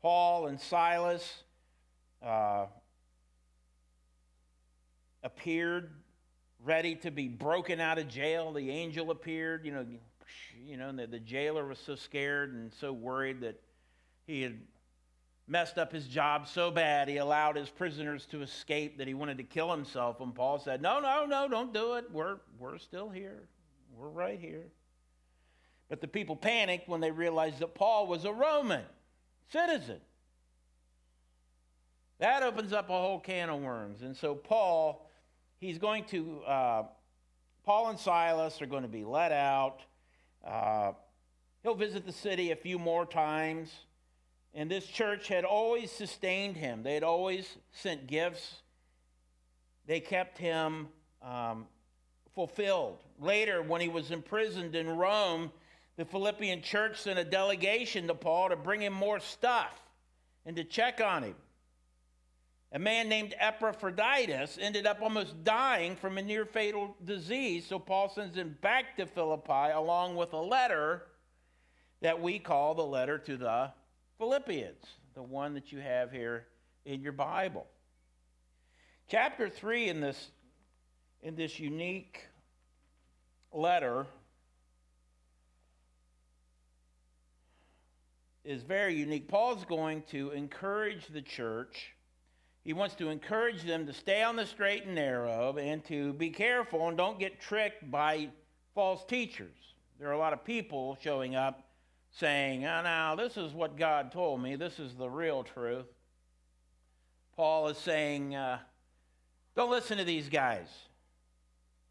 Paul 0.00 0.46
and 0.46 0.58
Silas 0.58 1.42
uh, 2.24 2.64
appeared 5.22 5.90
ready 6.64 6.94
to 6.94 7.10
be 7.10 7.28
broken 7.28 7.80
out 7.80 7.98
of 7.98 8.08
jail. 8.08 8.50
The 8.52 8.70
angel 8.70 9.10
appeared, 9.10 9.66
you 9.66 9.72
know, 9.72 9.84
you 10.64 10.76
know, 10.76 10.92
the, 10.92 11.06
the 11.06 11.18
jailer 11.18 11.66
was 11.66 11.78
so 11.78 11.94
scared 11.94 12.52
and 12.52 12.72
so 12.72 12.92
worried 12.92 13.40
that 13.40 13.60
he 14.26 14.42
had 14.42 14.58
messed 15.48 15.76
up 15.78 15.92
his 15.92 16.06
job 16.06 16.46
so 16.46 16.70
bad 16.70 17.08
he 17.08 17.18
allowed 17.18 17.56
his 17.56 17.68
prisoners 17.68 18.26
to 18.26 18.42
escape 18.42 18.98
that 18.98 19.06
he 19.06 19.14
wanted 19.14 19.38
to 19.38 19.44
kill 19.44 19.70
himself. 19.70 20.20
And 20.20 20.34
Paul 20.34 20.58
said, 20.58 20.80
No, 20.80 21.00
no, 21.00 21.26
no, 21.26 21.48
don't 21.48 21.74
do 21.74 21.94
it. 21.94 22.06
We're, 22.12 22.36
we're 22.58 22.78
still 22.78 23.08
here. 23.08 23.48
We're 23.96 24.08
right 24.08 24.40
here. 24.40 24.66
But 25.88 26.00
the 26.00 26.08
people 26.08 26.36
panicked 26.36 26.88
when 26.88 27.00
they 27.00 27.10
realized 27.10 27.58
that 27.58 27.74
Paul 27.74 28.06
was 28.06 28.24
a 28.24 28.32
Roman 28.32 28.84
citizen. 29.50 30.00
That 32.18 32.42
opens 32.42 32.72
up 32.72 32.88
a 32.88 32.92
whole 32.92 33.20
can 33.20 33.50
of 33.50 33.60
worms. 33.60 34.02
And 34.02 34.16
so 34.16 34.34
Paul, 34.34 35.06
he's 35.58 35.78
going 35.78 36.04
to, 36.04 36.40
uh, 36.46 36.82
Paul 37.64 37.90
and 37.90 37.98
Silas 37.98 38.62
are 38.62 38.66
going 38.66 38.84
to 38.84 38.88
be 38.88 39.04
let 39.04 39.32
out. 39.32 39.80
Uh, 40.44 40.92
he'll 41.62 41.74
visit 41.74 42.04
the 42.06 42.12
city 42.12 42.50
a 42.50 42.56
few 42.56 42.78
more 42.78 43.06
times. 43.06 43.70
And 44.54 44.70
this 44.70 44.86
church 44.86 45.28
had 45.28 45.44
always 45.44 45.90
sustained 45.90 46.56
him, 46.56 46.82
they 46.82 46.94
had 46.94 47.02
always 47.02 47.56
sent 47.70 48.06
gifts, 48.06 48.56
they 49.86 49.98
kept 49.98 50.36
him 50.36 50.88
um, 51.22 51.66
fulfilled. 52.34 52.98
Later, 53.18 53.62
when 53.62 53.80
he 53.80 53.88
was 53.88 54.10
imprisoned 54.10 54.74
in 54.74 54.88
Rome, 54.88 55.50
the 55.96 56.04
Philippian 56.04 56.62
church 56.62 57.00
sent 57.00 57.18
a 57.18 57.24
delegation 57.24 58.06
to 58.08 58.14
Paul 58.14 58.50
to 58.50 58.56
bring 58.56 58.82
him 58.82 58.92
more 58.92 59.20
stuff 59.20 59.80
and 60.44 60.56
to 60.56 60.64
check 60.64 61.00
on 61.00 61.22
him. 61.22 61.34
A 62.74 62.78
man 62.78 63.10
named 63.10 63.34
Epaphroditus 63.38 64.58
ended 64.58 64.86
up 64.86 65.02
almost 65.02 65.44
dying 65.44 65.94
from 65.94 66.16
a 66.16 66.22
near 66.22 66.46
fatal 66.46 66.96
disease, 67.04 67.66
so 67.66 67.78
Paul 67.78 68.08
sends 68.08 68.34
him 68.36 68.56
back 68.62 68.96
to 68.96 69.04
Philippi 69.04 69.72
along 69.74 70.16
with 70.16 70.32
a 70.32 70.40
letter 70.40 71.02
that 72.00 72.20
we 72.20 72.38
call 72.38 72.74
the 72.74 72.84
letter 72.84 73.18
to 73.18 73.36
the 73.36 73.70
Philippians, 74.16 74.86
the 75.14 75.22
one 75.22 75.52
that 75.52 75.70
you 75.70 75.80
have 75.80 76.10
here 76.10 76.46
in 76.86 77.02
your 77.02 77.12
Bible. 77.12 77.66
Chapter 79.06 79.50
3 79.50 79.90
in 79.90 80.00
this, 80.00 80.30
in 81.22 81.36
this 81.36 81.60
unique 81.60 82.26
letter 83.52 84.06
is 88.44 88.62
very 88.62 88.94
unique. 88.94 89.28
Paul's 89.28 89.66
going 89.66 90.02
to 90.10 90.30
encourage 90.30 91.08
the 91.08 91.20
church. 91.20 91.94
He 92.64 92.72
wants 92.72 92.94
to 92.96 93.08
encourage 93.08 93.62
them 93.64 93.86
to 93.86 93.92
stay 93.92 94.22
on 94.22 94.36
the 94.36 94.46
straight 94.46 94.86
and 94.86 94.94
narrow 94.94 95.56
and 95.56 95.84
to 95.86 96.12
be 96.12 96.30
careful 96.30 96.88
and 96.88 96.96
don't 96.96 97.18
get 97.18 97.40
tricked 97.40 97.90
by 97.90 98.28
false 98.74 99.04
teachers. 99.04 99.56
There 99.98 100.08
are 100.08 100.12
a 100.12 100.18
lot 100.18 100.32
of 100.32 100.44
people 100.44 100.96
showing 101.02 101.34
up 101.34 101.68
saying, 102.12 102.64
oh, 102.64 102.82
now, 102.82 103.16
this 103.16 103.36
is 103.36 103.52
what 103.52 103.76
God 103.76 104.12
told 104.12 104.42
me, 104.42 104.56
this 104.56 104.78
is 104.78 104.94
the 104.94 105.08
real 105.08 105.42
truth. 105.42 105.86
Paul 107.36 107.68
is 107.68 107.78
saying, 107.78 108.34
uh, 108.34 108.58
don't 109.56 109.70
listen 109.70 109.98
to 109.98 110.04
these 110.04 110.28
guys. 110.28 110.68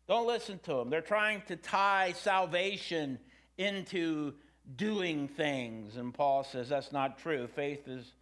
Don't 0.08 0.28
listen 0.28 0.60
to 0.64 0.76
them. 0.76 0.90
They're 0.90 1.02
trying 1.02 1.42
to 1.48 1.56
tie 1.56 2.14
salvation 2.14 3.20
into 3.58 4.34
doing 4.76 5.28
things. 5.28 5.98
And 5.98 6.14
Paul 6.14 6.44
says 6.44 6.70
that's 6.70 6.92
not 6.92 7.18
true. 7.18 7.48
Faith 7.48 7.88
is, 7.88 8.14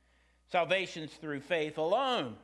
salvation's 0.51 1.13
through 1.13 1.41
faith 1.41 1.77
alone, 1.77 2.35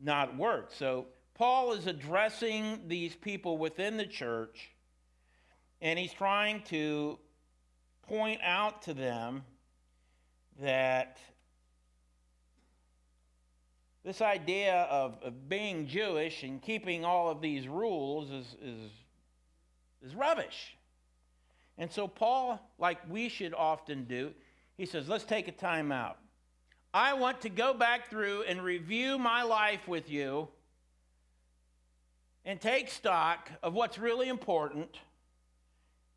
not 0.00 0.36
works. 0.36 0.74
So 0.76 1.06
Paul 1.34 1.72
is 1.72 1.86
addressing 1.86 2.88
these 2.88 3.14
people 3.14 3.58
within 3.58 3.96
the 3.96 4.06
church, 4.06 4.70
and 5.80 5.98
he's 5.98 6.12
trying 6.12 6.62
to 6.64 7.18
point 8.02 8.40
out 8.42 8.82
to 8.82 8.94
them 8.94 9.44
that 10.60 11.18
this 14.04 14.22
idea 14.22 14.86
of, 14.90 15.18
of 15.22 15.48
being 15.48 15.86
Jewish 15.86 16.42
and 16.42 16.62
keeping 16.62 17.04
all 17.04 17.28
of 17.28 17.42
these 17.42 17.68
rules 17.68 18.30
is, 18.30 18.56
is, 18.62 18.90
is 20.02 20.14
rubbish. 20.14 20.76
And 21.76 21.92
so, 21.92 22.08
Paul, 22.08 22.60
like 22.78 22.98
we 23.08 23.28
should 23.28 23.54
often 23.54 24.04
do, 24.04 24.32
he 24.76 24.86
says, 24.86 25.08
let's 25.08 25.24
take 25.24 25.46
a 25.46 25.52
time 25.52 25.92
out. 25.92 26.18
I 26.98 27.14
want 27.14 27.42
to 27.42 27.48
go 27.48 27.72
back 27.72 28.10
through 28.10 28.42
and 28.42 28.60
review 28.60 29.18
my 29.18 29.44
life 29.44 29.86
with 29.86 30.10
you 30.10 30.48
and 32.44 32.60
take 32.60 32.90
stock 32.90 33.50
of 33.62 33.72
what's 33.72 33.98
really 33.98 34.28
important 34.28 34.98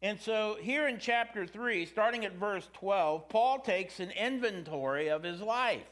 and 0.03 0.19
so, 0.19 0.57
here 0.59 0.87
in 0.87 0.97
chapter 0.97 1.45
3, 1.45 1.85
starting 1.85 2.25
at 2.25 2.33
verse 2.33 2.67
12, 2.73 3.29
Paul 3.29 3.59
takes 3.59 3.99
an 3.99 4.09
inventory 4.09 5.09
of 5.09 5.21
his 5.21 5.41
life. 5.41 5.85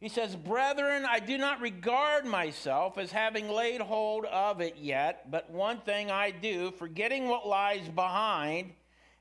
He 0.00 0.08
says, 0.08 0.34
Brethren, 0.34 1.04
I 1.06 1.18
do 1.18 1.36
not 1.36 1.60
regard 1.60 2.24
myself 2.24 2.96
as 2.96 3.12
having 3.12 3.50
laid 3.50 3.82
hold 3.82 4.24
of 4.24 4.62
it 4.62 4.76
yet, 4.78 5.30
but 5.30 5.50
one 5.50 5.80
thing 5.80 6.10
I 6.10 6.30
do, 6.30 6.70
forgetting 6.70 7.28
what 7.28 7.46
lies 7.46 7.88
behind 7.90 8.72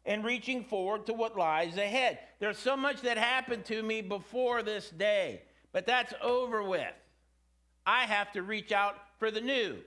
and 0.06 0.24
reaching 0.24 0.64
forward 0.64 1.06
to 1.08 1.14
what 1.14 1.38
lies 1.38 1.78
ahead. 1.78 2.20
There's 2.40 2.60
so 2.60 2.78
much 2.78 3.02
that 3.02 3.18
happened 3.18 3.66
to 3.66 3.82
me 3.82 4.02
before 4.02 4.62
this 4.62 4.90
day, 4.90 5.42
but 5.72 5.86
that's 5.86 6.14
over 6.22 6.64
with. 6.64 6.94
I 7.86 8.06
have 8.06 8.32
to 8.34 8.44
reach 8.44 8.72
out 8.72 8.96
for 9.20 9.32
the 9.32 9.42
new. 9.42 9.78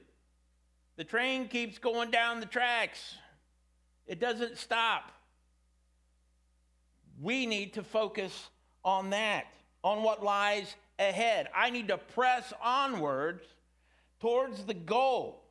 The 0.96 1.04
train 1.04 1.46
keeps 1.48 1.78
going 1.78 2.10
down 2.10 2.40
the 2.40 2.46
tracks, 2.46 3.14
it 4.06 4.18
doesn't 4.18 4.58
stop. 4.58 5.12
We 7.20 7.46
need 7.46 7.74
to 7.74 7.82
focus 7.82 8.48
on 8.84 9.10
that, 9.10 9.46
on 9.82 10.02
what 10.02 10.24
lies 10.24 10.74
ahead. 10.98 11.48
I 11.54 11.70
need 11.70 11.88
to 11.88 11.98
press 11.98 12.52
onwards 12.62 13.44
towards 14.20 14.64
the 14.64 14.74
goal 14.74 15.44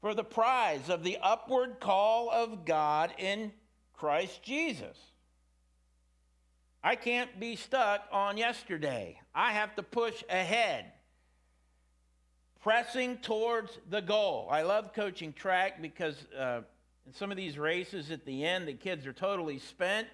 for 0.00 0.14
the 0.14 0.24
prize 0.24 0.88
of 0.88 1.02
the 1.02 1.18
upward 1.20 1.80
call 1.80 2.30
of 2.30 2.64
God 2.64 3.12
in 3.18 3.52
Christ 3.96 4.42
Jesus. 4.42 4.96
I 6.82 6.94
can't 6.94 7.40
be 7.40 7.56
stuck 7.56 8.02
on 8.12 8.36
yesterday. 8.36 9.20
I 9.34 9.52
have 9.52 9.74
to 9.76 9.82
push 9.82 10.22
ahead 10.28 10.92
pressing 12.66 13.16
towards 13.18 13.78
the 13.90 14.02
goal. 14.02 14.48
I 14.50 14.62
love 14.62 14.92
coaching 14.92 15.32
track 15.32 15.80
because 15.80 16.16
uh, 16.36 16.62
in 17.06 17.14
some 17.14 17.30
of 17.30 17.36
these 17.36 17.56
races 17.56 18.10
at 18.10 18.26
the 18.26 18.44
end, 18.44 18.66
the 18.66 18.72
kids 18.72 19.06
are 19.06 19.12
totally 19.12 19.60
spent. 19.60 20.08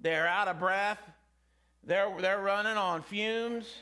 They're 0.00 0.26
out 0.26 0.48
of 0.48 0.58
breath. 0.58 0.98
They're, 1.84 2.12
they're 2.20 2.40
running 2.40 2.76
on 2.76 3.02
fumes. 3.02 3.72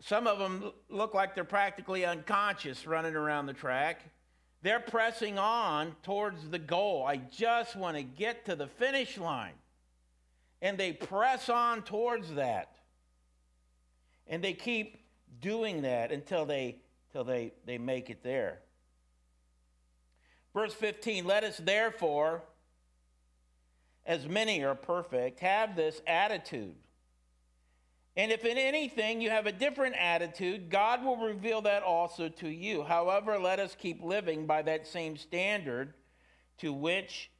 Some 0.00 0.28
of 0.28 0.38
them 0.38 0.70
look 0.88 1.14
like 1.14 1.34
they're 1.34 1.42
practically 1.42 2.04
unconscious 2.04 2.86
running 2.86 3.16
around 3.16 3.46
the 3.46 3.54
track. 3.54 4.02
They're 4.66 4.80
pressing 4.80 5.38
on 5.38 5.94
towards 6.02 6.48
the 6.48 6.58
goal. 6.58 7.04
I 7.06 7.18
just 7.18 7.76
want 7.76 7.96
to 7.96 8.02
get 8.02 8.46
to 8.46 8.56
the 8.56 8.66
finish 8.66 9.16
line. 9.16 9.52
And 10.60 10.76
they 10.76 10.92
press 10.92 11.48
on 11.48 11.82
towards 11.82 12.34
that. 12.34 12.74
And 14.26 14.42
they 14.42 14.54
keep 14.54 14.98
doing 15.40 15.82
that 15.82 16.10
until 16.10 16.46
they 16.46 16.80
till 17.12 17.22
they, 17.22 17.52
they 17.64 17.78
make 17.78 18.10
it 18.10 18.24
there. 18.24 18.58
Verse 20.52 20.74
15 20.74 21.24
Let 21.24 21.44
us 21.44 21.58
therefore, 21.58 22.42
as 24.04 24.26
many 24.26 24.64
are 24.64 24.74
perfect, 24.74 25.38
have 25.38 25.76
this 25.76 26.02
attitude. 26.08 26.74
And 28.16 28.32
if 28.32 28.44
in 28.44 28.56
anything 28.56 29.20
you 29.20 29.28
have 29.28 29.46
a 29.46 29.52
different 29.52 29.94
attitude, 29.96 30.70
God 30.70 31.04
will 31.04 31.18
reveal 31.18 31.60
that 31.62 31.82
also 31.82 32.28
to 32.30 32.48
you. 32.48 32.82
However, 32.82 33.38
let 33.38 33.58
us 33.58 33.76
keep 33.78 34.02
living 34.02 34.46
by 34.46 34.62
that 34.62 34.86
same 34.86 35.16
standard 35.18 35.92
to 36.58 36.72
which 36.72 37.30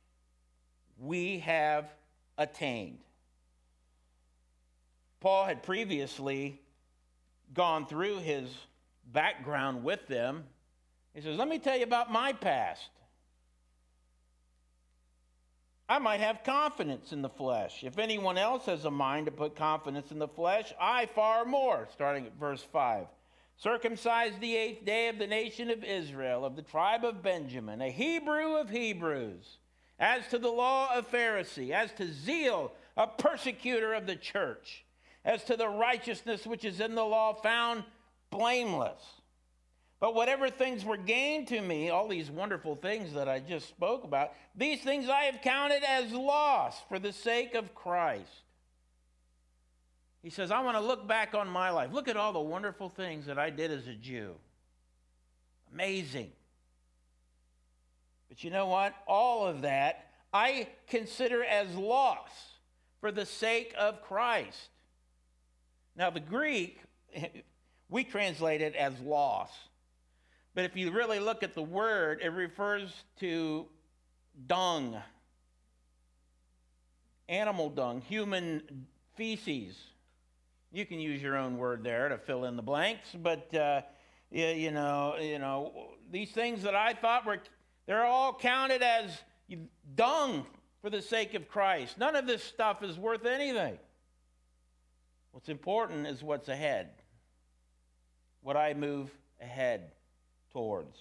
we 0.99 1.38
have 1.38 1.90
attained. 2.37 2.99
Paul 5.21 5.47
had 5.47 5.62
previously 5.62 6.61
gone 7.54 7.87
through 7.87 8.18
his 8.18 8.49
background 9.12 9.83
with 9.83 10.06
them. 10.09 10.45
He 11.14 11.23
says, 11.23 11.38
Let 11.38 11.49
me 11.49 11.59
tell 11.59 11.76
you 11.76 11.85
about 11.85 12.12
my 12.12 12.35
past. 12.35 12.90
I 15.88 15.99
might 15.99 16.21
have 16.21 16.43
confidence 16.43 17.12
in 17.12 17.23
the 17.23 17.28
flesh. 17.28 17.85
If 17.85 17.99
anyone 17.99 18.37
else 18.37 18.66
has 18.66 18.85
a 18.85 18.90
mind 18.90 19.26
to 19.26 19.33
put 19.33 19.55
confidence 19.55 20.11
in 20.11 20.19
the 20.19 20.26
flesh, 20.26 20.73
I 20.81 21.07
far 21.07 21.45
more. 21.45 21.88
Starting 21.93 22.26
at 22.26 22.38
verse 22.38 22.62
5. 22.62 23.07
Circumcised 23.57 24.40
the 24.40 24.57
eighth 24.57 24.85
day 24.85 25.09
of 25.09 25.19
the 25.19 25.26
nation 25.26 25.71
of 25.71 25.85
Israel, 25.85 26.45
of 26.45 26.57
the 26.57 26.62
tribe 26.62 27.05
of 27.05 27.23
Benjamin, 27.23 27.81
a 27.81 27.90
Hebrew 27.90 28.57
of 28.57 28.69
Hebrews, 28.69 29.59
as 29.99 30.26
to 30.28 30.38
the 30.38 30.50
law 30.50 30.95
of 30.95 31.11
Pharisee, 31.11 31.71
as 31.71 31.93
to 31.93 32.12
zeal, 32.12 32.73
a 32.97 33.07
persecutor 33.07 33.95
of 33.95 34.07
the 34.07 34.16
church, 34.16 34.85
as 35.25 35.45
to 35.45 35.57
the 35.57 35.69
righteousness 35.69 36.47
which 36.47 36.64
is 36.64 36.81
in 36.81 36.95
the 36.95 37.05
law, 37.05 37.33
found 37.33 37.85
blameless. 38.31 39.16
But 39.99 40.15
whatever 40.15 40.50
things 40.50 40.85
were 40.85 40.99
gained 40.99 41.49
to 41.49 41.61
me, 41.61 41.88
all 41.88 42.07
these 42.07 42.31
wonderful 42.31 42.76
things 42.76 43.15
that 43.15 43.29
I 43.29 43.38
just 43.41 43.69
spoke 43.69 44.05
about, 44.05 44.33
these 44.55 44.83
things 44.83 45.09
I 45.09 45.23
have 45.23 45.41
counted 45.41 45.83
as 45.88 46.12
loss 46.12 46.76
for 46.88 46.99
the 46.99 47.12
sake 47.12 47.55
of 47.55 47.75
Christ. 47.75 48.43
He 50.23 50.31
says, 50.31 50.50
I 50.50 50.61
want 50.61 50.76
to 50.76 50.83
look 50.83 51.07
back 51.07 51.35
on 51.35 51.49
my 51.49 51.71
life. 51.71 51.93
Look 51.93 52.09
at 52.09 52.17
all 52.17 52.33
the 52.33 52.41
wonderful 52.41 52.88
things 52.88 53.26
that 53.26 53.38
I 53.38 53.49
did 53.49 53.71
as 53.71 53.87
a 53.87 53.95
Jew. 53.95 54.35
Amazing. 55.73 56.33
But 58.29 58.45
you 58.45 58.50
know 58.50 58.67
what? 58.67 58.95
All 59.07 59.47
of 59.47 59.62
that 59.62 60.11
I 60.33 60.69
consider 60.88 61.43
as 61.45 61.75
loss 61.75 62.31
for 63.00 63.11
the 63.11 63.25
sake 63.25 63.75
of 63.79 64.03
Christ. 64.03 64.69
Now, 65.97 66.11
the 66.11 66.21
Greek, 66.21 66.81
we 67.88 68.05
translate 68.05 68.61
it 68.61 68.75
as 68.75 68.99
loss. 69.00 69.50
But 70.57 70.65
if 70.65 70.75
you 70.75 70.91
really 70.91 71.21
look 71.21 71.43
at 71.43 71.53
the 71.53 71.63
word, 71.63 72.21
it 72.23 72.31
refers 72.31 72.91
to 73.21 73.67
dung, 74.47 74.97
animal 77.29 77.69
dung, 77.69 78.01
human 78.01 78.87
feces. 79.17 79.77
You 80.73 80.87
can 80.87 80.99
use 80.99 81.21
your 81.21 81.37
own 81.37 81.59
word 81.59 81.85
there 81.85 82.09
to 82.09 82.17
fill 82.17 82.47
in 82.47 82.57
the 82.57 82.63
blanks, 82.63 83.09
but 83.15 83.55
uh, 83.55 83.83
you, 84.31 84.47
you 84.47 84.71
know, 84.71 85.17
you 85.21 85.39
know, 85.39 85.91
these 86.11 86.31
things 86.31 86.63
that 86.63 86.75
I 86.75 86.95
thought 86.95 87.27
were, 87.27 87.41
they're 87.85 88.07
all 88.07 88.33
counted 88.33 88.83
as 88.83 89.11
dung 89.95 90.47
for 90.81 90.89
the 90.89 91.03
sake 91.03 91.35
of 91.35 91.51
Christ. 91.51 91.99
None 91.99 92.17
of 92.17 92.27
this 92.27 92.43
stuff 92.43 92.83
is 92.83 92.99
worth 92.99 93.27
anything. 93.27 93.77
What's 95.33 95.51
important 95.51 96.07
is 96.07 96.23
what's 96.23 96.49
ahead, 96.49 96.89
what 98.41 98.57
I 98.57 98.73
move 98.73 99.11
ahead 99.39 99.93
towards. 100.53 100.97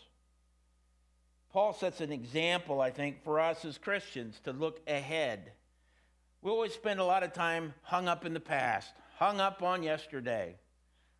Paul 1.51 1.73
sets 1.73 2.01
an 2.01 2.11
example, 2.11 2.81
I 2.81 2.91
think, 2.91 3.23
for 3.23 3.39
us 3.39 3.63
as 3.63 3.77
Christians 3.77 4.41
to 4.43 4.51
look 4.51 4.81
ahead. 4.87 5.53
We 6.41 6.51
always 6.51 6.73
spend 6.73 6.99
a 6.99 7.05
lot 7.05 7.23
of 7.23 7.31
time 7.31 7.73
hung 7.81 8.07
up 8.07 8.25
in 8.25 8.33
the 8.33 8.39
past, 8.41 8.93
hung 9.17 9.39
up 9.39 9.63
on 9.63 9.81
yesterday. 9.81 10.57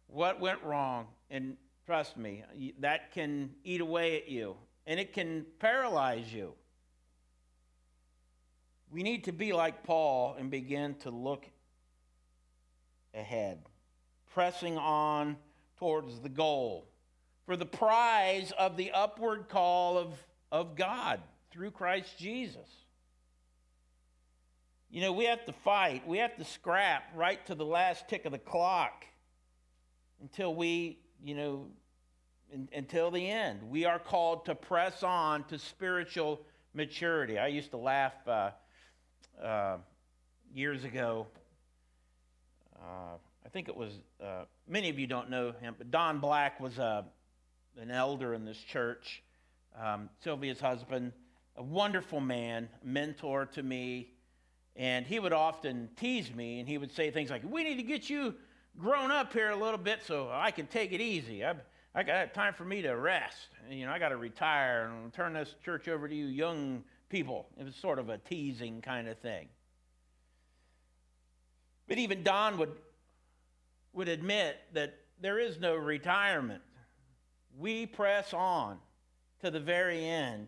What 0.08 0.42
went 0.42 0.62
wrong? 0.62 1.08
And 1.30 1.56
trust 1.86 2.18
me, 2.18 2.44
that 2.80 3.14
can 3.14 3.52
eat 3.64 3.80
away 3.80 4.18
at 4.18 4.28
you 4.28 4.58
and 4.86 5.00
it 5.00 5.14
can 5.14 5.46
paralyze 5.60 6.32
you. 6.34 6.54
We 8.92 9.04
need 9.04 9.24
to 9.24 9.32
be 9.32 9.54
like 9.54 9.84
Paul 9.84 10.36
and 10.38 10.52
begin 10.52 10.96
to 10.96 11.10
look 11.10 11.46
ahead, 13.14 13.60
pressing 14.34 14.78
on 14.78 15.38
towards 15.78 16.20
the 16.20 16.30
goal 16.30 16.88
for 17.46 17.56
the 17.56 17.66
prize 17.66 18.52
of 18.58 18.78
the 18.78 18.92
upward 18.92 19.50
call 19.50 19.98
of, 19.98 20.14
of 20.52 20.76
God 20.76 21.22
through 21.52 21.72
Christ 21.72 22.18
Jesus. 22.18 22.68
You 24.90 25.02
know, 25.02 25.14
we 25.14 25.26
have 25.26 25.46
to 25.46 25.54
fight, 25.54 26.08
we 26.08 26.20
have 26.20 26.36
to 26.38 26.46
scrap 26.46 27.04
right 27.16 27.46
to 27.48 27.56
the 27.56 27.66
last 27.66 28.08
tick 28.08 28.26
of 28.26 28.32
the 28.32 28.40
clock 28.40 29.06
until 30.22 30.56
we, 30.56 31.00
you 31.24 31.36
know, 31.36 31.68
in, 32.52 32.70
until 32.74 33.12
the 33.12 33.30
end. 33.30 33.62
We 33.70 33.86
are 33.86 34.00
called 34.00 34.46
to 34.46 34.56
press 34.56 35.04
on 35.04 35.44
to 35.46 35.60
spiritual 35.60 36.42
maturity. 36.74 37.38
I 37.38 37.48
used 37.48 37.72
to 37.72 37.78
laugh 37.78 38.14
uh, 38.28 38.52
uh, 39.44 39.78
years 40.54 40.84
ago. 40.84 41.28
Uh, 42.80 43.18
I 43.46 43.50
think 43.50 43.68
it 43.68 43.76
was, 43.76 43.92
uh, 44.24 44.46
many 44.68 44.90
of 44.90 44.98
you 44.98 45.08
don't 45.08 45.30
know 45.30 45.52
him, 45.60 45.76
but 45.78 45.92
Don 45.92 46.20
Black 46.20 46.60
was 46.60 46.78
a 46.78 47.06
an 47.80 47.92
elder 47.92 48.34
in 48.34 48.46
this 48.46 48.58
church, 48.58 49.24
um, 49.80 50.10
Sylvia's 50.24 50.60
husband, 50.60 51.12
a 51.58 51.64
wonderful 51.64 52.20
man, 52.20 52.70
mentor 52.84 53.46
to 53.48 53.64
me. 53.64 54.10
And 54.76 55.06
he 55.06 55.20
would 55.20 55.34
often 55.34 55.90
tease 55.96 56.34
me 56.34 56.60
and 56.60 56.68
he 56.68 56.78
would 56.78 56.92
say 56.92 57.12
things 57.12 57.30
like, 57.30 57.44
We 57.46 57.64
need 57.64 57.78
to 57.78 57.84
get 57.84 58.10
you 58.10 58.36
grown 58.78 59.12
up 59.12 59.32
here 59.32 59.52
a 59.52 59.56
little 59.56 59.78
bit 59.78 60.02
so 60.04 60.30
I 60.32 60.52
can 60.52 60.68
take 60.68 60.92
it 60.92 61.00
easy. 61.00 61.46
I, 61.46 61.56
I 61.94 62.04
got 62.04 62.34
time 62.34 62.54
for 62.54 62.66
me 62.66 62.82
to 62.82 62.92
rest. 62.96 63.48
You 63.70 63.86
know, 63.86 63.92
I 63.92 64.00
got 64.00 64.10
to 64.10 64.18
retire 64.18 64.92
and 64.92 65.14
turn 65.14 65.34
this 65.34 65.56
church 65.64 65.88
over 65.88 66.08
to 66.10 66.16
you 66.16 66.26
young 66.26 66.84
people. 67.10 67.48
It 67.58 67.64
was 67.64 67.76
sort 67.76 68.00
of 68.00 68.10
a 68.10 68.18
teasing 68.18 68.82
kind 68.82 69.08
of 69.08 69.18
thing. 69.20 69.48
But 71.88 71.98
even 71.98 72.24
Don 72.24 72.58
would, 72.58 72.74
would 73.94 74.10
admit 74.10 74.58
that 74.74 74.96
there 75.22 75.40
is 75.40 75.60
no 75.60 75.76
retirement 75.76 76.62
we 77.58 77.86
press 77.86 78.34
on 78.34 78.78
to 79.42 79.52
the 79.52 79.60
very 79.60 80.06
end, 80.06 80.48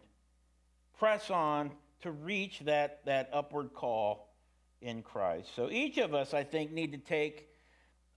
press 1.00 1.30
on 1.30 1.72
to 2.02 2.12
reach 2.12 2.60
that, 2.62 3.06
that 3.06 3.30
upward 3.34 3.74
call 3.74 4.34
in 4.82 5.02
Christ. 5.02 5.50
So 5.56 5.70
each 5.70 5.98
of 5.98 6.14
us, 6.14 6.34
I 6.34 6.44
think, 6.44 6.72
need 6.72 6.92
to 6.92 6.98
take 6.98 7.50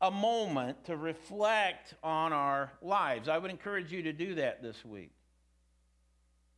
a 0.01 0.11
moment 0.11 0.85
to 0.87 0.97
reflect 0.97 1.95
on 2.03 2.33
our 2.33 2.73
lives. 2.83 3.29
I 3.29 3.39
would 3.39 3.51
encourage 3.51 3.93
you 3.93 4.03
to 4.05 4.13
do 4.13 4.35
that 4.37 4.63
this 4.63 4.85
week. 4.85 5.13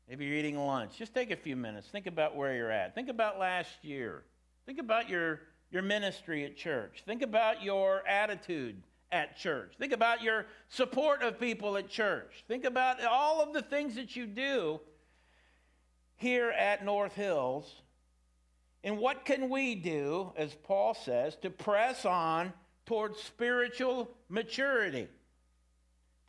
Maybe 0.09 0.27
you're 0.27 0.37
eating 0.37 0.59
lunch. 0.59 0.99
Just 0.99 1.15
take 1.15 1.31
a 1.31 1.37
few 1.37 1.57
minutes. 1.57 1.89
Think 1.89 2.07
about 2.07 2.37
where 2.37 2.55
you're 2.55 2.71
at. 2.71 2.95
Think 2.95 3.09
about 3.09 3.39
last 3.39 3.71
year. 3.83 4.25
Think 4.67 4.79
about 4.79 5.09
your, 5.09 5.41
your 5.71 5.83
ministry 5.83 6.45
at 6.45 6.57
church. 6.57 7.03
Think 7.07 7.23
about 7.23 7.63
your 7.63 8.07
attitude 8.07 8.83
at 9.13 9.37
church. 9.37 9.75
Think 9.79 9.93
about 9.93 10.23
your 10.23 10.47
support 10.69 11.23
of 11.23 11.39
people 11.39 11.77
at 11.77 11.89
church. 11.89 12.45
Think 12.49 12.65
about 12.65 13.05
all 13.05 13.43
of 13.43 13.53
the 13.53 13.63
things 13.63 13.95
that 13.95 14.17
you 14.17 14.27
do 14.27 14.81
here 16.17 16.51
at 16.51 16.85
North 16.85 17.15
Hills. 17.15 17.71
And 18.83 18.99
what 18.99 19.25
can 19.25 19.51
we 19.51 19.75
do, 19.75 20.33
as 20.37 20.55
Paul 20.55 20.95
says, 20.95 21.37
to 21.43 21.51
press 21.51 22.05
on 22.05 22.53
towards 22.87 23.23
spiritual 23.23 24.11
maturity? 24.29 25.09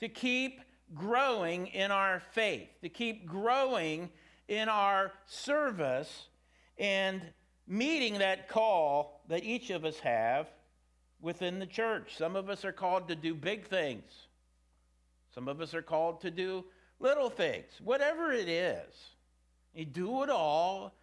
To 0.01 0.09
keep 0.09 0.59
growing 0.93 1.67
in 1.67 1.89
our 1.89 2.21
faith, 2.33 2.67
to 2.81 2.89
keep 2.89 3.25
growing 3.25 4.09
in 4.47 4.67
our 4.67 5.13
service 5.25 6.27
and 6.77 7.21
meeting 7.65 8.19
that 8.19 8.49
call 8.49 9.21
that 9.29 9.43
each 9.43 9.69
of 9.69 9.85
us 9.85 9.97
have 9.99 10.47
within 11.23 11.57
the 11.57 11.65
church. 11.65 12.15
Some 12.17 12.35
of 12.35 12.49
us 12.49 12.63
are 12.65 12.73
called 12.73 13.07
to 13.07 13.15
do 13.15 13.33
big 13.33 13.65
things, 13.65 14.27
some 15.33 15.47
of 15.47 15.59
us 15.61 15.73
are 15.73 15.81
called 15.81 16.21
to 16.21 16.29
do 16.29 16.65
little 16.99 17.31
things. 17.31 17.65
Whatever 17.83 18.31
it 18.31 18.47
is, 18.47 18.93
you 19.73 19.85
do 19.85 20.21
it 20.21 20.29
all 20.29 20.93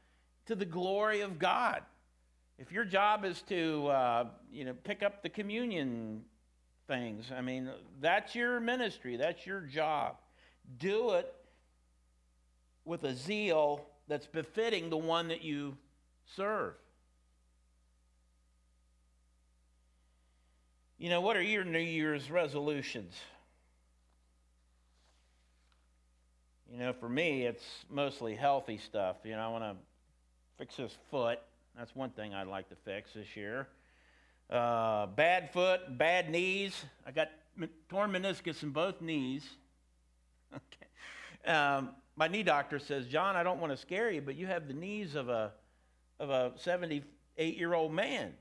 to 0.47 0.55
the 0.55 0.65
glory 0.65 1.23
of 1.23 1.41
God. 1.41 1.83
If 2.59 2.71
your 2.71 2.85
job 2.85 3.25
is 3.25 3.43
to, 3.49 3.89
uh, 3.89 4.25
you 4.53 4.65
know, 4.65 4.75
pick 4.85 5.03
up 5.03 5.23
the 5.23 5.31
communion 5.31 6.23
things, 6.87 7.33
I 7.37 7.41
mean, 7.41 7.71
that's 8.01 8.35
your 8.35 8.61
ministry, 8.61 9.17
that's 9.17 9.47
your 9.47 9.63
job. 9.63 10.17
Do 10.79 11.13
it 11.13 11.35
with 12.85 13.05
a 13.05 13.15
zeal 13.15 13.87
that's 14.07 14.27
befitting 14.27 14.91
the 14.91 14.97
one 14.97 15.29
that 15.29 15.43
you 15.43 15.77
serve. 16.37 16.75
You 21.01 21.09
know, 21.09 21.23
what 21.23 21.35
are 21.35 21.43
your 21.43 21.65
New 21.65 21.79
Year's 21.79 22.31
resolutions? 22.31 23.15
You 26.71 26.79
know, 26.79 26.93
for 26.93 27.09
me, 27.09 27.47
it's 27.47 27.65
mostly 27.89 28.35
healthy 28.35 28.77
stuff. 28.77 29.17
You 29.25 29.31
know, 29.31 29.41
I 29.41 29.49
want 29.49 29.65
to 29.65 29.77
fix 30.59 30.77
this 30.77 30.95
foot. 31.11 31.39
That's 31.75 31.97
one 31.97 32.11
thing 32.11 32.35
I'd 32.35 32.49
like 32.49 32.69
to 32.69 32.77
fix 32.85 33.15
this 33.15 33.35
year. 33.35 33.67
Uh, 34.51 35.07
bad 35.07 35.51
foot, 35.55 35.97
bad 35.97 36.29
knees. 36.29 36.85
I 37.07 37.13
got 37.13 37.31
torn 37.89 38.13
meniscus 38.13 38.63
in 38.63 38.71
both 38.71 39.01
knees. 39.01 39.43
Okay. 40.53 41.51
Um, 41.51 41.91
my 42.17 42.27
knee 42.27 42.43
doctor 42.43 42.81
says, 42.81 43.07
John, 43.07 43.37
I 43.37 43.45
don't 43.45 43.61
want 43.61 43.73
to 43.73 43.77
scare 43.77 44.11
you, 44.11 44.21
but 44.21 44.35
you 44.35 44.49
have 44.49 44.67
the 44.67 44.75
knees 44.75 45.15
of 45.15 45.29
a 45.29 45.53
of 46.19 46.29
a 46.29 46.53
78 46.57 47.57
year 47.57 47.73
old 47.73 47.93
man. 47.93 48.35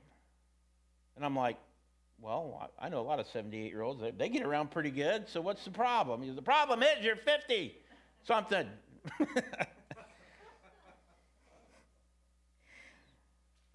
And 1.14 1.24
I'm 1.24 1.36
like, 1.36 1.56
well, 2.22 2.70
I 2.78 2.88
know 2.88 3.00
a 3.00 3.02
lot 3.02 3.18
of 3.18 3.26
78 3.28 3.70
year 3.70 3.82
olds. 3.82 4.02
They 4.16 4.28
get 4.28 4.42
around 4.42 4.70
pretty 4.70 4.90
good. 4.90 5.28
So 5.28 5.40
what's 5.40 5.64
the 5.64 5.70
problem? 5.70 6.34
The 6.34 6.42
problem 6.42 6.82
is 6.82 7.02
you're 7.02 7.16
50 7.16 7.74
something. 8.24 8.66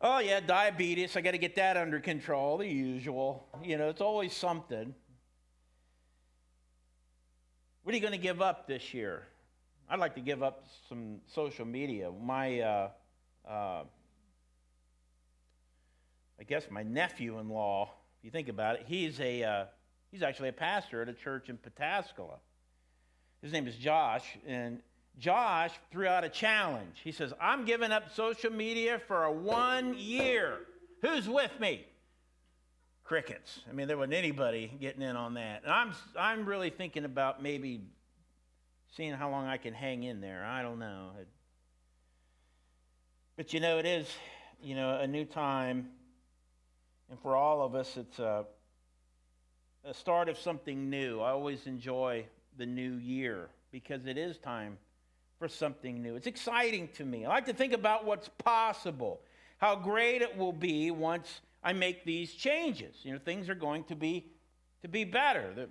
oh, 0.01 0.19
yeah, 0.19 0.39
diabetes. 0.41 1.17
I 1.17 1.21
got 1.21 1.31
to 1.31 1.39
get 1.39 1.55
that 1.55 1.75
under 1.77 1.99
control, 1.99 2.57
the 2.57 2.67
usual. 2.67 3.47
You 3.63 3.77
know, 3.77 3.89
it's 3.89 4.01
always 4.01 4.33
something. 4.33 4.93
What 7.83 7.93
are 7.93 7.95
you 7.95 8.01
going 8.01 8.13
to 8.13 8.19
give 8.19 8.41
up 8.41 8.67
this 8.67 8.93
year? 8.93 9.23
I'd 9.89 9.99
like 9.99 10.15
to 10.15 10.21
give 10.21 10.41
up 10.41 10.65
some 10.89 11.21
social 11.27 11.65
media. 11.65 12.11
My, 12.11 12.59
uh, 12.59 12.89
uh, 13.47 13.83
I 16.39 16.43
guess 16.47 16.65
my 16.71 16.81
nephew 16.81 17.37
in 17.39 17.49
law, 17.49 17.91
you 18.25 18.31
think 18.31 18.49
about 18.49 18.77
it, 18.77 18.85
he's, 18.87 19.19
a, 19.19 19.43
uh, 19.43 19.65
he's 20.11 20.23
actually 20.23 20.49
a 20.49 20.53
pastor 20.53 21.03
at 21.03 21.09
a 21.09 21.13
church 21.13 21.47
in 21.47 21.59
Pataskala. 21.59 22.39
His 23.43 23.53
name 23.53 23.67
is 23.67 23.75
Josh, 23.75 24.25
and 24.47 24.79
Josh 25.19 25.71
threw 25.91 26.07
out 26.07 26.23
a 26.23 26.29
challenge. 26.29 26.97
He 27.03 27.11
says, 27.11 27.33
I'm 27.39 27.65
giving 27.65 27.91
up 27.91 28.15
social 28.15 28.51
media 28.51 28.99
for 29.07 29.25
a 29.25 29.31
one 29.31 29.95
year. 29.95 30.57
Who's 31.03 31.29
with 31.29 31.51
me? 31.59 31.85
Crickets. 33.03 33.59
I 33.69 33.73
mean, 33.73 33.87
there 33.87 33.97
wasn't 33.97 34.15
anybody 34.15 34.71
getting 34.81 35.03
in 35.03 35.15
on 35.15 35.35
that. 35.35 35.61
And 35.63 35.71
I'm, 35.71 35.91
I'm 36.17 36.45
really 36.47 36.71
thinking 36.71 37.05
about 37.05 37.43
maybe 37.43 37.81
seeing 38.97 39.13
how 39.13 39.29
long 39.29 39.45
I 39.45 39.57
can 39.57 39.75
hang 39.75 40.01
in 40.01 40.19
there. 40.19 40.43
I 40.43 40.63
don't 40.63 40.79
know. 40.79 41.11
But 43.37 43.53
you 43.53 43.59
know, 43.59 43.77
it 43.77 43.85
is, 43.85 44.07
you 44.63 44.73
know, 44.73 44.97
a 44.97 45.05
new 45.05 45.25
time. 45.25 45.89
And 47.09 47.19
for 47.19 47.35
all 47.35 47.61
of 47.61 47.75
us, 47.75 47.97
it's 47.97 48.19
a, 48.19 48.45
a 49.83 49.93
start 49.93 50.29
of 50.29 50.37
something 50.37 50.89
new. 50.89 51.21
I 51.21 51.31
always 51.31 51.67
enjoy 51.67 52.25
the 52.57 52.65
new 52.65 52.93
year 52.93 53.49
because 53.71 54.05
it 54.05 54.17
is 54.17 54.37
time 54.37 54.77
for 55.37 55.47
something 55.47 56.01
new. 56.01 56.15
It's 56.15 56.27
exciting 56.27 56.89
to 56.95 57.05
me. 57.05 57.25
I 57.25 57.29
like 57.29 57.45
to 57.45 57.53
think 57.53 57.73
about 57.73 58.05
what's 58.05 58.29
possible, 58.29 59.21
how 59.57 59.75
great 59.75 60.21
it 60.21 60.37
will 60.37 60.53
be 60.53 60.91
once 60.91 61.41
I 61.63 61.73
make 61.73 62.05
these 62.05 62.33
changes. 62.33 62.95
You 63.03 63.13
know, 63.13 63.19
things 63.19 63.49
are 63.49 63.55
going 63.55 63.83
to 63.85 63.95
be 63.95 64.31
to 64.81 64.87
be 64.87 65.03
better. 65.03 65.51
The, 65.55 65.69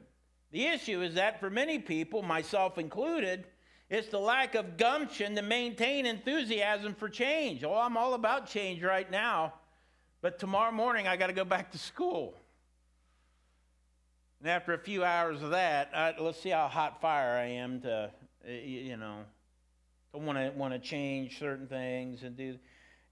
the 0.51 0.67
issue 0.67 1.01
is 1.01 1.15
that 1.15 1.39
for 1.41 1.49
many 1.49 1.79
people, 1.79 2.23
myself 2.23 2.79
included, 2.79 3.45
it's 3.89 4.09
the 4.09 4.19
lack 4.19 4.55
of 4.55 4.77
gumption 4.77 5.37
to 5.37 5.43
maintain 5.43 6.05
enthusiasm 6.05 6.95
for 6.95 7.09
change. 7.09 7.63
Oh, 7.63 7.75
I'm 7.75 7.97
all 7.97 8.15
about 8.15 8.49
change 8.49 8.83
right 8.83 9.09
now, 9.09 9.55
but 10.25 10.39
tomorrow 10.39 10.73
morning 10.73 11.07
I 11.07 11.19
got 11.19 11.27
to 11.27 11.35
go 11.35 11.45
back 11.45 11.71
to 11.73 11.79
school. 11.79 12.33
And 14.41 14.49
after 14.49 14.73
a 14.73 14.79
few 14.79 15.05
hours 15.05 15.43
of 15.43 15.51
that, 15.51 15.91
I, 15.95 16.15
let's 16.19 16.41
see 16.41 16.49
how 16.49 16.67
hot 16.67 16.99
fire 17.03 17.37
I 17.37 17.45
am 17.45 17.83
to, 17.83 18.11
you 18.49 18.97
know, 18.97 19.19
to 20.15 20.19
want 20.19 20.39
to 20.39 20.51
want 20.57 20.73
to 20.73 20.79
change 20.79 21.39
certain 21.39 21.67
things 21.67 22.23
and 22.23 22.39
do. 22.39 22.57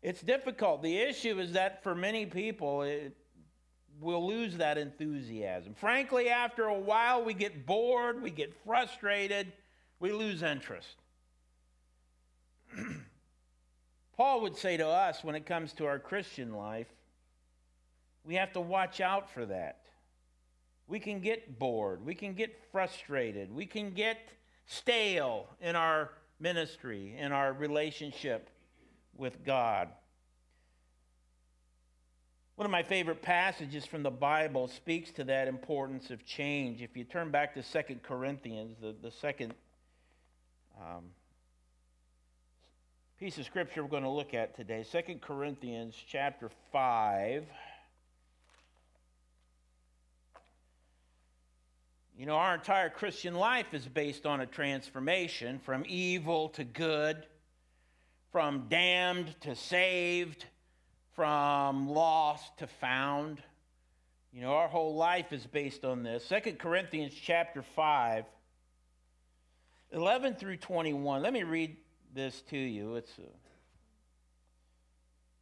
It's 0.00 0.22
difficult. 0.22 0.82
The 0.82 0.96
issue 0.96 1.38
is 1.38 1.52
that 1.52 1.82
for 1.82 1.94
many 1.94 2.24
people, 2.24 2.80
it, 2.80 3.14
we'll 4.00 4.26
lose 4.26 4.56
that 4.56 4.78
enthusiasm. 4.78 5.74
Frankly, 5.74 6.30
after 6.30 6.64
a 6.64 6.78
while, 6.78 7.22
we 7.22 7.34
get 7.34 7.66
bored, 7.66 8.22
we 8.22 8.30
get 8.30 8.54
frustrated, 8.64 9.52
we 10.00 10.12
lose 10.12 10.42
interest. 10.42 10.96
Paul 14.16 14.40
would 14.40 14.56
say 14.56 14.78
to 14.78 14.86
us 14.86 15.22
when 15.22 15.34
it 15.34 15.44
comes 15.44 15.74
to 15.74 15.84
our 15.84 15.98
Christian 15.98 16.54
life, 16.54 16.86
we 18.24 18.34
have 18.36 18.52
to 18.52 18.60
watch 18.60 19.00
out 19.00 19.30
for 19.30 19.46
that. 19.46 19.78
We 20.86 21.00
can 21.00 21.20
get 21.20 21.58
bored, 21.58 22.04
we 22.04 22.14
can 22.14 22.34
get 22.34 22.58
frustrated, 22.70 23.54
we 23.54 23.66
can 23.66 23.92
get 23.92 24.18
stale 24.66 25.48
in 25.60 25.76
our 25.76 26.10
ministry, 26.40 27.16
in 27.18 27.32
our 27.32 27.52
relationship 27.52 28.50
with 29.16 29.44
God. 29.44 29.88
One 32.56 32.66
of 32.66 32.70
my 32.70 32.82
favorite 32.82 33.22
passages 33.22 33.86
from 33.86 34.02
the 34.02 34.10
Bible 34.10 34.68
speaks 34.68 35.10
to 35.12 35.24
that 35.24 35.48
importance 35.48 36.10
of 36.10 36.24
change. 36.26 36.82
If 36.82 36.96
you 36.96 37.04
turn 37.04 37.30
back 37.30 37.54
to 37.54 37.62
Second 37.62 38.02
Corinthians, 38.02 38.76
the, 38.80 38.94
the 39.00 39.10
second 39.10 39.54
um, 40.78 41.04
piece 43.18 43.38
of 43.38 43.46
scripture 43.46 43.82
we're 43.82 43.88
going 43.88 44.02
to 44.02 44.10
look 44.10 44.34
at 44.34 44.54
today, 44.54 44.84
Second 44.88 45.22
Corinthians 45.22 45.96
chapter 46.06 46.50
5. 46.72 47.46
You 52.22 52.26
know, 52.26 52.36
our 52.36 52.54
entire 52.54 52.88
Christian 52.88 53.34
life 53.34 53.74
is 53.74 53.84
based 53.84 54.26
on 54.26 54.40
a 54.40 54.46
transformation 54.46 55.58
from 55.58 55.82
evil 55.88 56.50
to 56.50 56.62
good, 56.62 57.26
from 58.30 58.66
damned 58.68 59.34
to 59.40 59.56
saved, 59.56 60.44
from 61.16 61.88
lost 61.88 62.58
to 62.58 62.68
found. 62.68 63.42
You 64.32 64.40
know, 64.42 64.52
our 64.52 64.68
whole 64.68 64.94
life 64.94 65.32
is 65.32 65.44
based 65.48 65.84
on 65.84 66.04
this. 66.04 66.24
Second 66.24 66.60
Corinthians 66.60 67.12
chapter 67.12 67.60
5, 67.60 68.24
11 69.90 70.36
through 70.36 70.58
21. 70.58 71.22
Let 71.22 71.32
me 71.32 71.42
read 71.42 71.76
this 72.14 72.40
to 72.50 72.56
you. 72.56 72.94
It's 72.94 73.18
a, 73.18 73.22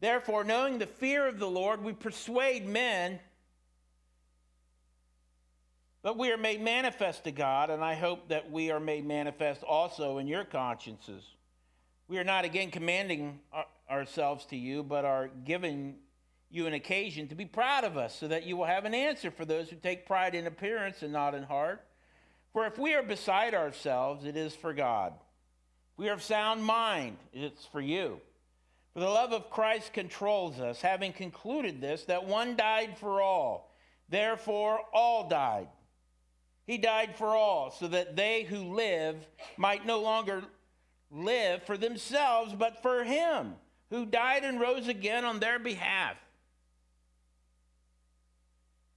Therefore, 0.01 0.45
knowing 0.45 0.79
the 0.79 0.87
fear 0.87 1.29
of 1.29 1.39
the 1.39 1.51
Lord, 1.51 1.85
we 1.85 1.93
persuade 1.93 2.67
men 2.67 3.21
but 6.03 6.17
we 6.17 6.31
are 6.33 6.39
made 6.39 6.61
manifest 6.61 7.25
to 7.25 7.31
God, 7.31 7.71
and 7.71 7.85
I 7.85 7.95
hope 7.95 8.29
that 8.29 8.51
we 8.51 8.71
are 8.71 8.81
made 8.81 9.07
manifest 9.07 9.63
also 9.63 10.19
in 10.19 10.27
your 10.27 10.45
consciences. 10.45 11.25
We 12.09 12.19
are 12.19 12.25
not 12.25 12.45
again 12.45 12.71
commanding 12.71 13.41
ourselves 13.89 14.47
to 14.47 14.57
you, 14.57 14.83
but 14.83 15.05
are 15.05 15.29
giving 15.45 15.97
you 16.51 16.67
an 16.67 16.75
occasion 16.75 17.29
to 17.29 17.35
be 17.35 17.45
proud 17.45 17.85
of 17.85 17.97
us, 17.97 18.15
so 18.15 18.29
that 18.29 18.45
you 18.45 18.57
will 18.57 18.65
have 18.65 18.85
an 18.85 18.95
answer 18.95 19.31
for 19.31 19.45
those 19.45 19.69
who 19.69 19.77
take 19.77 20.07
pride 20.07 20.35
in 20.35 20.47
appearance 20.47 21.03
and 21.03 21.13
not 21.13 21.35
in 21.35 21.45
heart. 21.45 21.85
For 22.53 22.67
if 22.67 22.79
we 22.79 22.95
are 22.95 23.03
beside 23.03 23.55
ourselves, 23.55 24.25
it 24.25 24.37
is 24.37 24.57
for 24.57 24.73
God. 24.73 25.13
If 25.93 25.99
we 25.99 26.09
are 26.09 26.15
of 26.15 26.23
sound 26.23 26.65
mind, 26.65 27.19
it's 27.33 27.65
for 27.67 27.81
you. 27.81 28.21
For 28.93 29.01
the 29.01 29.07
love 29.07 29.33
of 29.33 29.51
Christ 29.51 29.93
controls 29.93 30.59
us, 30.59 30.81
having 30.81 31.13
concluded 31.13 31.81
this, 31.81 32.05
that 32.07 32.25
one 32.25 32.57
died 32.57 32.99
for 32.99 33.23
all. 33.23 33.73
Therefore, 34.09 34.81
all 34.93 35.29
died. 35.29 35.69
He 36.71 36.79
died 36.79 37.17
for 37.17 37.35
all, 37.35 37.73
so 37.73 37.89
that 37.89 38.15
they 38.15 38.45
who 38.45 38.77
live 38.77 39.17
might 39.57 39.85
no 39.85 40.01
longer 40.01 40.45
live 41.11 41.65
for 41.65 41.77
themselves, 41.77 42.55
but 42.57 42.81
for 42.81 43.03
him 43.03 43.55
who 43.89 44.07
died 44.07 44.45
and 44.45 44.61
rose 44.61 44.87
again 44.87 45.25
on 45.25 45.41
their 45.41 45.59
behalf. 45.59 46.15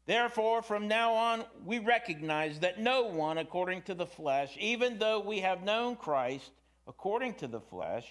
Therefore, 0.05 0.61
from 0.61 0.87
now 0.87 1.15
on, 1.15 1.45
we 1.65 1.79
recognize 1.79 2.59
that 2.59 2.79
no 2.79 3.05
one, 3.05 3.39
according 3.39 3.81
to 3.83 3.95
the 3.95 4.05
flesh, 4.05 4.55
even 4.59 4.99
though 4.99 5.21
we 5.21 5.39
have 5.39 5.63
known 5.63 5.95
Christ 5.95 6.51
according 6.87 7.33
to 7.37 7.47
the 7.47 7.61
flesh, 7.61 8.05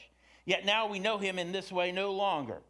yet 0.45 0.67
now 0.67 0.89
we 0.89 0.99
know 0.99 1.19
him 1.19 1.39
in 1.39 1.53
this 1.53 1.71
way 1.71 1.93
no 1.93 2.11
longer. 2.11 2.63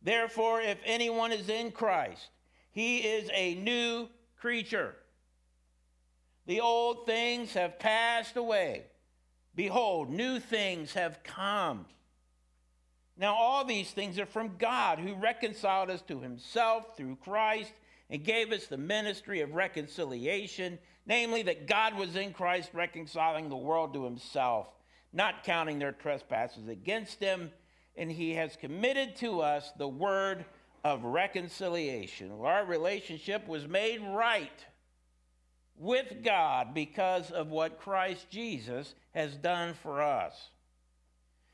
Therefore, 0.00 0.62
if 0.62 0.78
anyone 0.86 1.30
is 1.30 1.50
in 1.50 1.72
Christ, 1.72 2.30
he 2.70 3.00
is 3.00 3.28
a 3.34 3.54
new 3.56 4.08
creature. 4.38 4.94
The 6.46 6.60
old 6.60 7.06
things 7.06 7.54
have 7.54 7.78
passed 7.78 8.36
away. 8.36 8.84
Behold, 9.54 10.10
new 10.10 10.40
things 10.40 10.94
have 10.94 11.22
come. 11.22 11.86
Now, 13.16 13.34
all 13.34 13.64
these 13.64 13.90
things 13.90 14.18
are 14.18 14.26
from 14.26 14.56
God, 14.58 14.98
who 14.98 15.14
reconciled 15.14 15.90
us 15.90 16.02
to 16.02 16.20
himself 16.20 16.96
through 16.96 17.16
Christ 17.16 17.72
and 18.08 18.24
gave 18.24 18.50
us 18.52 18.66
the 18.66 18.78
ministry 18.78 19.40
of 19.40 19.54
reconciliation, 19.54 20.78
namely, 21.06 21.42
that 21.42 21.66
God 21.66 21.96
was 21.96 22.16
in 22.16 22.32
Christ 22.32 22.70
reconciling 22.72 23.48
the 23.48 23.56
world 23.56 23.94
to 23.94 24.04
himself, 24.04 24.66
not 25.12 25.44
counting 25.44 25.78
their 25.78 25.92
trespasses 25.92 26.68
against 26.68 27.20
them, 27.20 27.50
and 27.96 28.10
he 28.10 28.34
has 28.34 28.56
committed 28.56 29.14
to 29.16 29.40
us 29.42 29.70
the 29.76 29.88
word 29.88 30.44
of 30.82 31.04
reconciliation. 31.04 32.32
Our 32.32 32.64
relationship 32.64 33.46
was 33.46 33.68
made 33.68 34.00
right 34.00 34.64
with 35.76 36.22
God 36.22 36.74
because 36.74 37.30
of 37.30 37.48
what 37.48 37.80
Christ 37.80 38.28
Jesus 38.30 38.94
has 39.14 39.34
done 39.36 39.74
for 39.82 40.02
us. 40.02 40.50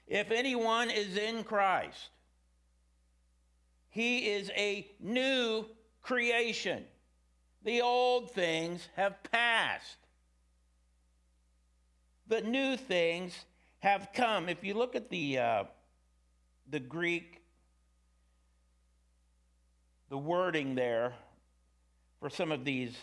If 0.06 0.30
anyone 0.30 0.90
is 0.90 1.16
in 1.16 1.44
Christ, 1.44 2.10
he 3.90 4.30
is 4.30 4.50
a 4.56 4.90
new 5.00 5.66
creation. 6.02 6.84
The 7.64 7.82
old 7.82 8.30
things 8.32 8.88
have 8.96 9.22
passed. 9.24 9.96
The 12.26 12.40
new 12.42 12.76
things 12.76 13.34
have 13.80 14.10
come. 14.14 14.48
If 14.48 14.64
you 14.64 14.74
look 14.74 14.94
at 14.94 15.10
the, 15.10 15.38
uh, 15.38 15.64
the 16.70 16.80
Greek 16.80 17.38
the 20.08 20.18
wording 20.18 20.74
there 20.74 21.12
for 22.20 22.30
some 22.30 22.50
of 22.50 22.64
these, 22.64 22.96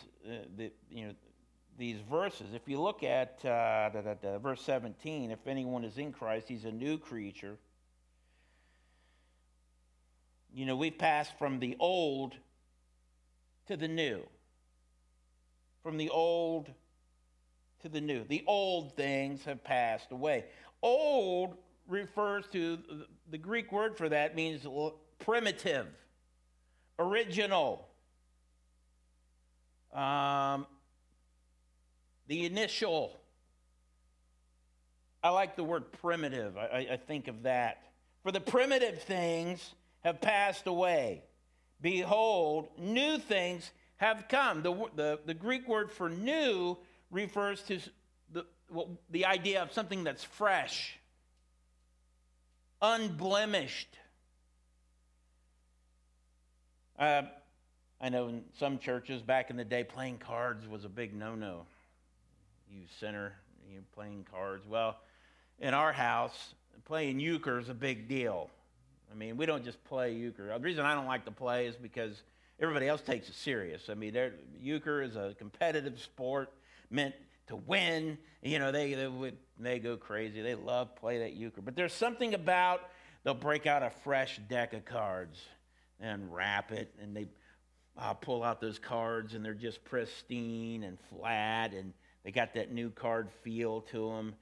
the, 0.58 0.72
you 0.90 1.08
know, 1.08 1.14
these 1.78 2.00
verses. 2.10 2.54
If 2.54 2.68
you 2.68 2.82
look 2.82 3.04
at 3.04 3.40
uh, 3.44 3.90
da, 3.90 4.02
da, 4.02 4.14
da, 4.14 4.38
verse 4.38 4.62
17, 4.62 5.32
if 5.32 5.46
anyone 5.48 5.84
is 5.84 5.98
in 5.98 6.12
Christ, 6.12 6.48
he's 6.48 6.66
a 6.66 6.72
new 6.72 6.98
creature. 6.98 7.58
You 10.54 10.66
know, 10.66 10.76
we've 10.76 10.98
passed 10.98 11.38
from 11.38 11.60
the 11.60 11.76
old 11.80 12.36
to 13.68 13.76
the 13.76 13.88
new. 13.88 14.22
From 15.84 15.98
the 15.98 16.10
old 16.10 16.72
to 17.82 17.90
the 17.90 18.02
new. 18.02 18.24
The 18.24 18.44
old 18.48 18.96
things 18.96 19.44
have 19.46 19.64
passed 19.64 20.12
away. 20.12 20.46
Old 20.82 21.56
refers 21.88 22.48
to 22.54 22.80
the 23.30 23.38
Greek 23.38 23.72
word 23.72 23.98
for 23.98 24.10
that 24.10 24.36
means 24.36 24.66
primitive, 25.20 25.88
original, 26.98 27.88
um, 29.96 30.68
the 32.28 32.46
initial. 32.46 33.18
I 35.24 35.30
like 35.30 35.56
the 35.56 35.64
word 35.64 35.92
primitive. 36.02 36.58
I, 36.58 36.88
I 36.92 36.98
think 36.98 37.28
of 37.28 37.44
that. 37.44 37.82
For 38.24 38.32
the 38.32 38.42
primitive 38.42 39.02
things 39.02 39.74
have 40.04 40.22
passed 40.22 40.68
away. 40.68 41.24
Behold, 41.82 42.68
new 42.78 43.18
things 43.18 43.72
have 43.98 44.26
come. 44.30 44.62
The, 44.62 44.74
the, 44.96 45.20
the 45.26 45.34
Greek 45.34 45.68
word 45.68 45.92
for 45.92 46.10
new 46.10 46.78
refers 47.12 47.62
to 47.64 47.80
the, 48.32 48.46
well, 48.70 48.90
the 49.10 49.26
idea 49.26 49.62
of 49.62 49.72
something 49.72 50.04
that's 50.04 50.24
fresh, 50.24 50.98
unblemished. 52.82 53.98
Uh, 56.98 57.24
I 58.02 58.10
know 58.10 58.28
in 58.28 58.44
some 58.58 58.78
churches 58.78 59.22
back 59.22 59.50
in 59.50 59.58
the 59.58 59.64
day, 59.64 59.84
playing 59.84 60.18
cards 60.18 60.68
was 60.68 60.86
a 60.86 60.90
big 60.90 61.14
no 61.14 61.36
no. 61.36 61.66
You 62.70 62.82
sinner, 63.00 63.34
you 63.72 63.82
playing 63.94 64.26
cards. 64.30 64.66
Well, 64.68 64.98
in 65.60 65.74
our 65.74 65.94
house, 65.94 66.54
playing 66.86 67.20
euchre 67.20 67.60
is 67.60 67.70
a 67.70 67.74
big 67.74 68.08
deal. 68.08 68.50
I 69.12 69.16
mean, 69.16 69.38
we 69.38 69.46
don't 69.46 69.64
just 69.64 69.84
play 69.86 70.14
euchre. 70.14 70.48
The 70.48 70.60
reason 70.60 70.86
I 70.86 70.94
don't 70.94 71.06
like 71.06 71.26
to 71.26 71.32
play 71.32 71.68
is 71.68 71.76
because 71.76 72.22
everybody 72.60 72.88
else 72.88 73.02
takes 73.02 73.30
it 73.30 73.36
serious. 73.36 73.90
I 73.90 73.94
mean, 73.94 74.16
euchre 74.62 75.02
is 75.02 75.16
a 75.16 75.36
competitive 75.38 76.00
sport 76.00 76.52
meant 76.90 77.16
to 77.48 77.56
win. 77.56 78.18
You 78.42 78.60
know, 78.60 78.72
they, 78.72 78.94
they, 78.94 79.34
they 79.60 79.80
go 79.80 79.96
crazy. 79.96 80.42
They 80.42 80.56
love 80.56 80.96
play 80.96 81.20
that 81.20 81.34
euchre. 81.34 81.62
But 81.62 81.76
there's 81.76 81.94
something 81.94 82.34
about 82.34 82.82
they'll 83.24 83.34
break 83.34 83.66
out 83.68 83.84
a 83.84 83.90
fresh 83.90 84.40
deck 84.50 84.74
of 84.74 84.86
cards 84.86 85.40
and 86.00 86.34
wrap 86.34 86.72
it, 86.72 86.94
and 87.02 87.16
they 87.16 87.28
uh, 87.98 88.14
pull 88.14 88.44
out 88.44 88.60
those 88.60 88.80
cards, 88.80 89.34
and 89.34 89.44
they're 89.44 89.54
just 89.54 89.84
pristine 89.86 90.84
and 90.84 90.98
flat, 91.10 91.74
and 91.74 91.94
they 92.24 92.32
got 92.32 92.54
that 92.54 92.72
new 92.72 92.90
card 92.90 93.30
feel 93.44 93.82
to 93.82 94.10
them. 94.10 94.36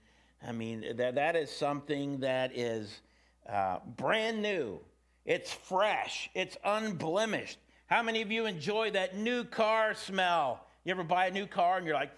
I 0.46 0.52
mean, 0.52 0.98
that, 0.98 1.16
that 1.16 1.36
is 1.36 1.50
something 1.50 2.20
that 2.20 2.58
is 2.58 3.02
uh, 3.48 3.80
brand 3.96 4.42
new. 4.42 4.80
It's 5.26 5.54
fresh. 5.54 6.30
It's 6.34 6.58
unblemished. 6.64 7.58
How 7.88 8.04
many 8.04 8.22
of 8.22 8.32
you 8.32 8.46
enjoy 8.46 8.92
that 8.92 9.16
new 9.16 9.44
car 9.44 9.94
smell? 9.94 10.66
You 10.84 10.92
ever 10.92 11.04
buy 11.04 11.28
a 11.28 11.32
new 11.32 11.48
car 11.48 11.78
and 11.78 11.86
you're 11.86 11.96
like, 11.96 12.12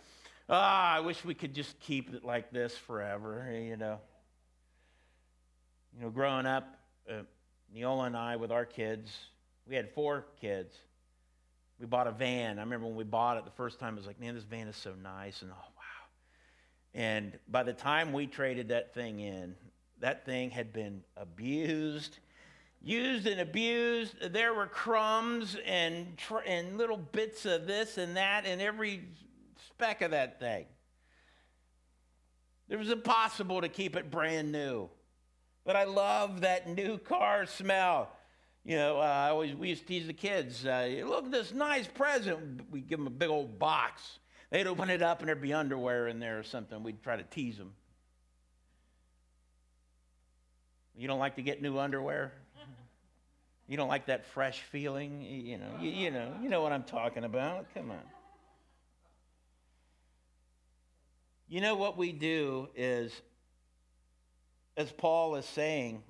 ah, 0.50 0.96
I 0.96 1.00
wish 1.02 1.24
we 1.24 1.34
could 1.34 1.54
just 1.54 1.80
keep 1.80 2.14
it 2.14 2.24
like 2.24 2.52
this 2.52 2.76
forever, 2.76 3.48
you 3.52 3.78
know? 3.78 4.00
You 5.96 6.06
know, 6.06 6.10
growing 6.10 6.46
up, 6.46 6.80
uh, 7.10 7.22
Neola 7.76 8.08
and 8.08 8.18
I, 8.18 8.36
with 8.38 8.52
our 8.52 8.66
kids, 8.66 9.12
we 9.68 9.76
had 9.76 9.92
four 9.92 10.26
kids. 10.42 10.76
We 11.80 11.86
bought 11.86 12.08
a 12.08 12.12
van. 12.12 12.58
I 12.58 12.62
remember 12.62 12.88
when 12.88 12.96
we 12.96 13.04
bought 13.04 13.38
it 13.38 13.46
the 13.46 13.52
first 13.52 13.80
time, 13.80 13.96
I 13.96 13.98
was 13.98 14.08
like, 14.08 14.20
man, 14.20 14.36
this 14.36 14.44
van 14.44 14.68
is 14.68 14.76
so 14.76 14.94
nice. 15.02 15.42
And 15.42 15.52
oh, 15.52 15.56
wow. 15.56 16.08
And 16.94 17.38
by 17.50 17.64
the 17.64 17.74
time 17.74 18.14
we 18.14 18.28
traded 18.28 18.70
that 18.70 18.94
thing 18.94 19.20
in, 19.20 19.56
that 20.00 20.26
thing 20.26 20.52
had 20.52 20.72
been 20.72 21.04
abused, 21.18 22.20
used 22.82 23.28
and 23.28 23.42
abused. 23.42 24.16
There 24.34 24.54
were 24.54 24.68
crumbs 24.68 25.58
and, 25.66 26.18
tr- 26.18 26.46
and 26.46 26.78
little 26.78 26.98
bits 26.98 27.46
of 27.46 27.68
this 27.68 27.98
and 27.98 28.16
that 28.16 28.46
in 28.46 28.62
every 28.62 29.04
speck 29.68 30.02
of 30.02 30.12
that 30.12 30.40
thing. 30.40 30.66
It 32.70 32.78
was 32.78 32.90
impossible 32.90 33.62
to 33.62 33.70
keep 33.70 33.96
it 33.96 34.10
brand 34.10 34.52
new. 34.52 34.90
But 35.66 35.76
I 35.76 35.84
love 35.84 36.42
that 36.42 36.70
new 36.70 36.98
car 36.98 37.46
smell. 37.46 38.10
You 38.66 38.78
know, 38.78 38.98
uh, 38.98 39.04
I 39.04 39.30
always 39.30 39.54
we 39.56 39.70
used 39.70 39.82
to 39.82 39.88
tease 39.88 40.08
the 40.08 40.14
kids. 40.14 40.66
Uh, 40.66 41.04
Look 41.06 41.26
at 41.26 41.32
this 41.32 41.54
nice 41.54 41.88
present. 41.88 42.62
We 42.72 42.82
give 42.82 42.98
them 42.98 43.06
a 43.06 43.12
big 43.12 43.30
old 43.30 43.60
box. 43.60 44.20
They'd 44.50 44.66
open 44.66 44.90
it 44.90 45.04
up 45.04 45.20
and 45.20 45.28
there'd 45.28 45.42
be 45.42 45.54
underwear 45.54 46.08
in 46.08 46.20
there 46.20 46.40
or 46.40 46.44
something. 46.44 46.82
We'd 46.82 47.04
try 47.04 47.16
to 47.16 47.24
tease 47.24 47.58
them. 47.58 47.74
You 50.98 51.08
don't 51.08 51.20
like 51.20 51.36
to 51.36 51.44
get 51.44 51.62
new 51.62 51.78
underwear? 51.78 52.34
You 53.68 53.78
don't 53.78 53.88
like 53.88 54.08
that 54.08 54.26
fresh 54.28 54.62
feeling? 54.62 55.22
You 55.22 55.58
know, 55.58 55.78
you, 55.80 55.90
you 55.90 56.12
know, 56.12 56.34
you 56.42 56.50
know 56.50 56.62
what 56.62 56.72
I'm 56.72 56.84
talking 56.84 57.24
about. 57.24 57.66
Come 57.74 57.92
on. 57.92 58.00
You 61.48 61.62
know 61.62 61.76
what 61.76 61.98
we 61.98 62.12
do 62.12 62.70
is, 62.76 63.12
as 64.78 64.92
Paul 64.92 65.36
is 65.36 65.46
saying, 65.46 66.02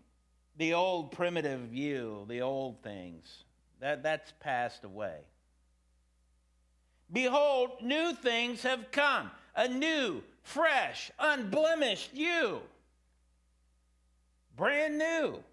the 0.57 0.73
old 0.73 1.11
primitive 1.11 1.61
view, 1.61 2.25
the 2.27 2.41
old 2.41 2.81
things, 2.81 3.43
that, 3.79 4.03
that's 4.03 4.33
passed 4.39 4.83
away. 4.83 5.17
Behold, 7.11 7.71
new 7.81 8.13
things 8.13 8.63
have 8.63 8.91
come, 8.91 9.29
a 9.55 9.67
new, 9.67 10.23
fresh, 10.43 11.11
unblemished 11.19 12.13
you 12.13 12.61
brand 14.55 14.97
new. 14.97 15.43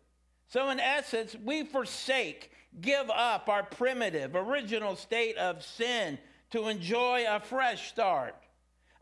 So, 0.49 0.71
in 0.71 0.81
essence, 0.81 1.35
we 1.45 1.65
forsake, 1.65 2.51
give 2.81 3.11
up 3.11 3.49
our 3.49 3.63
primitive, 3.63 4.35
original 4.35 4.97
state 4.97 5.37
of 5.37 5.63
sin 5.63 6.19
to 6.51 6.69
enjoy 6.69 7.25
a 7.29 7.41
fresh 7.41 7.89
start, 7.89 8.35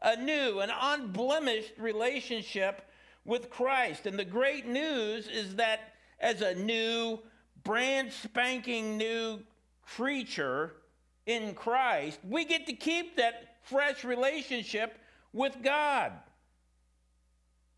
a 0.03 0.17
new 0.17 0.61
and 0.61 0.73
unblemished 0.81 1.73
relationship 1.79 2.89
with 3.25 3.51
Christ. 3.51 4.07
And 4.07 4.19
the 4.19 4.25
great 4.25 4.67
news 4.67 5.27
is 5.27 5.57
that 5.57 5.89
as 6.20 6.42
a 6.42 6.54
new, 6.54 7.18
brand 7.64 8.12
spanking 8.12 8.96
new 8.96 9.40
creature 9.83 10.74
in 11.26 11.54
Christ, 11.54 12.20
we 12.28 12.44
get 12.44 12.66
to 12.66 12.72
keep 12.72 13.16
that 13.16 13.56
fresh 13.62 14.04
relationship 14.04 14.98
with 15.33 15.56
God. 15.62 16.12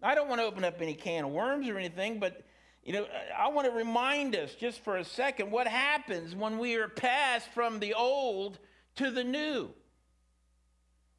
I 0.03 0.15
don't 0.15 0.29
want 0.29 0.41
to 0.41 0.47
open 0.47 0.65
up 0.65 0.81
any 0.81 0.95
can 0.95 1.25
of 1.25 1.31
worms 1.31 1.69
or 1.69 1.79
anything, 1.79 2.19
but 2.19 2.45
you 2.83 2.93
know, 2.93 3.07
I 3.37 3.49
want 3.49 3.69
to 3.69 3.73
remind 3.73 4.35
us 4.35 4.55
just 4.55 4.83
for 4.83 4.97
a 4.97 5.05
second 5.05 5.51
what 5.53 5.69
happens 5.69 6.35
when 6.35 6.59
we 6.59 6.75
are 6.75 6.89
passed 6.89 7.49
from 7.49 7.79
the 7.79 7.95
old 7.95 8.59
to 8.97 9.11
the 9.11 9.23
new. 9.23 9.71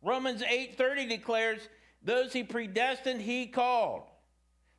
Romans 0.02 0.44
8:30 0.44 1.06
declares, 1.08 1.70
"Those 2.02 2.34
he 2.34 2.44
predestined, 2.44 3.22
he 3.22 3.48
called. 3.48 4.10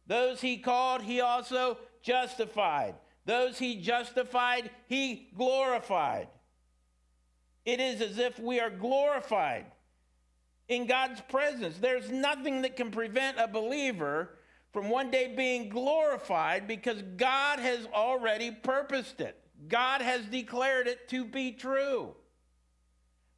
Those 0.07 0.43
he 0.43 0.59
called, 0.59 1.03
he 1.03 1.23
also 1.23 1.79
justified. 2.05 2.95
Those 3.25 3.59
he 3.59 3.81
justified, 3.81 4.71
he 4.87 5.31
glorified." 5.35 6.29
It 7.65 7.81
is 7.81 8.01
as 8.01 8.19
if 8.19 8.39
we 8.39 8.61
are 8.61 8.71
glorified 8.71 9.67
in 10.69 10.87
God's 10.87 11.21
presence. 11.23 11.79
There's 11.79 12.11
nothing 12.11 12.63
that 12.63 12.77
can 12.77 12.91
prevent 12.91 13.41
a 13.41 13.49
believer 13.49 14.39
from 14.73 14.91
one 14.91 15.11
day 15.11 15.35
being 15.35 15.69
glorified 15.69 16.67
because 16.67 17.01
God 17.17 17.59
has 17.59 17.87
already 17.87 18.51
purposed 18.51 19.21
it. 19.21 19.41
God 19.69 20.03
has 20.03 20.27
declared 20.27 20.87
it 20.87 21.09
to 21.09 21.25
be 21.25 21.53
true. 21.53 22.15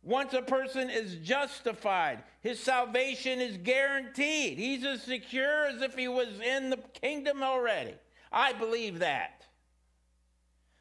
Once 0.02 0.32
a 0.32 0.42
person 0.42 0.88
is 0.88 1.16
justified, 1.16 2.22
his 2.40 2.58
salvation 2.60 3.40
is 3.40 3.56
guaranteed. 3.58 4.56
He's 4.58 4.84
as 4.84 5.02
secure 5.02 5.66
as 5.66 5.82
if 5.82 5.96
he 5.96 6.08
was 6.08 6.40
in 6.40 6.70
the 6.70 6.78
kingdom 6.78 7.42
already. 7.42 7.94
I 8.32 8.52
believe 8.52 9.00
that. 9.00 9.46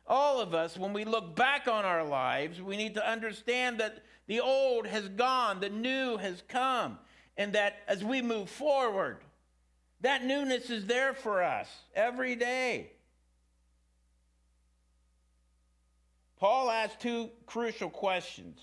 All 0.07 0.39
of 0.39 0.53
us, 0.53 0.77
when 0.77 0.93
we 0.93 1.03
look 1.03 1.35
back 1.35 1.67
on 1.67 1.83
our 1.83 2.03
lives, 2.03 2.61
we 2.61 2.77
need 2.77 2.93
to 2.95 3.09
understand 3.09 3.79
that 3.79 4.03
the 4.27 4.39
old 4.39 4.85
has 4.85 5.07
gone, 5.09 5.59
the 5.59 5.69
new 5.69 6.17
has 6.17 6.43
come. 6.47 6.99
And 7.37 7.53
that 7.53 7.79
as 7.87 8.03
we 8.03 8.21
move 8.21 8.49
forward, 8.49 9.17
that 10.01 10.23
newness 10.23 10.69
is 10.69 10.85
there 10.85 11.13
for 11.13 11.43
us 11.43 11.67
every 11.93 12.35
day. 12.35 12.91
Paul 16.37 16.69
asked 16.69 16.99
two 16.99 17.29
crucial 17.45 17.89
questions. 17.89 18.59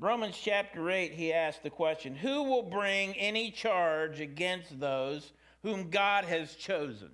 Romans 0.00 0.38
chapter 0.40 0.90
8, 0.90 1.12
he 1.12 1.32
asked 1.32 1.62
the 1.62 1.70
question 1.70 2.14
Who 2.14 2.44
will 2.44 2.62
bring 2.62 3.14
any 3.14 3.50
charge 3.50 4.20
against 4.20 4.78
those 4.78 5.32
whom 5.62 5.90
God 5.90 6.24
has 6.24 6.54
chosen? 6.54 7.10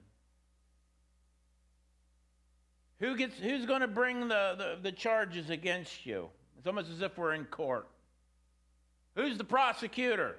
Who 3.01 3.17
gets, 3.17 3.37
who's 3.39 3.67
going 3.67 3.81
to 3.81 3.89
bring 3.89 4.29
the, 4.29 4.55
the, 4.57 4.79
the 4.83 4.93
charges 4.93 5.51
against 5.51 6.07
you? 6.07 6.29
It's 6.59 6.67
almost 6.67 6.91
as 6.91 7.03
if 7.03 7.19
we're 7.19 7.35
in 7.35 7.45
court. 7.45 7.89
Who's 9.17 9.37
the 9.37 9.45
prosecutor? 9.45 10.37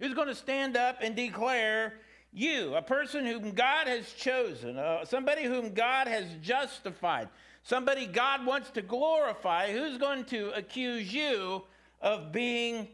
Who's 0.00 0.14
going 0.14 0.28
to 0.28 0.34
stand 0.34 0.76
up 0.76 0.98
and 1.00 1.14
declare 1.14 1.94
you, 2.32 2.74
a 2.74 2.82
person 2.82 3.26
whom 3.26 3.52
God 3.52 3.86
has 3.86 4.10
chosen, 4.12 4.78
uh, 4.78 5.04
somebody 5.04 5.44
whom 5.44 5.74
God 5.74 6.08
has 6.08 6.24
justified, 6.40 7.28
somebody 7.62 8.06
God 8.06 8.46
wants 8.46 8.70
to 8.70 8.82
glorify, 8.82 9.70
who's 9.70 9.98
going 9.98 10.24
to 10.26 10.50
accuse 10.56 11.12
you 11.12 11.62
of 12.00 12.32
being 12.32 12.88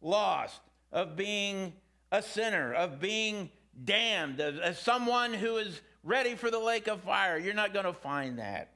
lost, 0.00 0.60
of 0.90 1.16
being 1.16 1.74
a 2.10 2.22
sinner, 2.22 2.72
of 2.72 3.00
being 3.00 3.50
damned, 3.84 4.40
as, 4.40 4.58
as 4.58 4.78
someone 4.78 5.34
who 5.34 5.56
is 5.58 5.80
ready 6.02 6.34
for 6.34 6.50
the 6.50 6.58
lake 6.58 6.88
of 6.88 7.02
fire? 7.02 7.38
You're 7.38 7.54
not 7.54 7.72
going 7.72 7.84
to 7.84 7.92
find 7.92 8.38
that. 8.38 8.72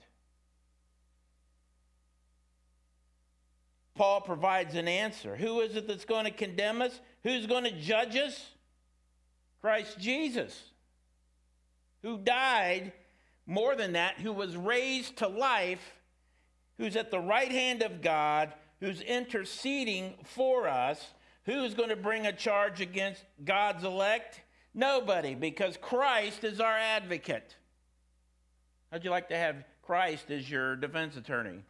Paul 3.95 4.21
provides 4.23 4.75
an 4.75 4.89
answer. 4.89 5.37
Who 5.37 5.61
is 5.61 5.77
it 5.77 5.87
that's 5.87 6.05
going 6.05 6.25
to 6.25 6.31
condemn 6.31 6.81
us? 6.83 6.99
Who's 7.23 7.47
going 7.47 7.65
to 7.65 7.81
judge 7.81 8.17
us? 8.17 8.51
Christ 9.61 9.99
Jesus, 9.99 10.61
who 12.03 12.19
died, 12.19 12.93
more 13.47 13.77
than 13.77 13.93
that, 13.93 14.19
who 14.19 14.33
was 14.33 14.57
raised 14.57 15.19
to 15.19 15.29
life, 15.29 16.01
who's 16.79 16.97
at 16.97 17.11
the 17.11 17.21
right 17.21 17.53
hand 17.53 17.83
of 17.83 18.03
God, 18.03 18.53
who's 18.81 19.01
interceding 19.01 20.15
for 20.25 20.67
us. 20.67 21.13
Who's 21.45 21.75
going 21.75 21.89
to 21.89 21.97
bring 21.97 22.27
a 22.27 22.33
charge 22.33 22.81
against 22.81 23.25
God's 23.45 23.85
elect? 23.85 24.41
Nobody, 24.75 25.35
because 25.35 25.77
Christ 25.77 26.45
is 26.45 26.61
our 26.61 26.77
advocate. 26.77 27.57
How'd 28.91 29.05
you 29.05 29.11
like 29.11 29.29
to 29.29 29.37
have 29.37 29.65
Christ 29.83 30.31
as 30.31 30.49
your 30.49 30.77
defense 30.77 31.17
attorney? 31.17 31.65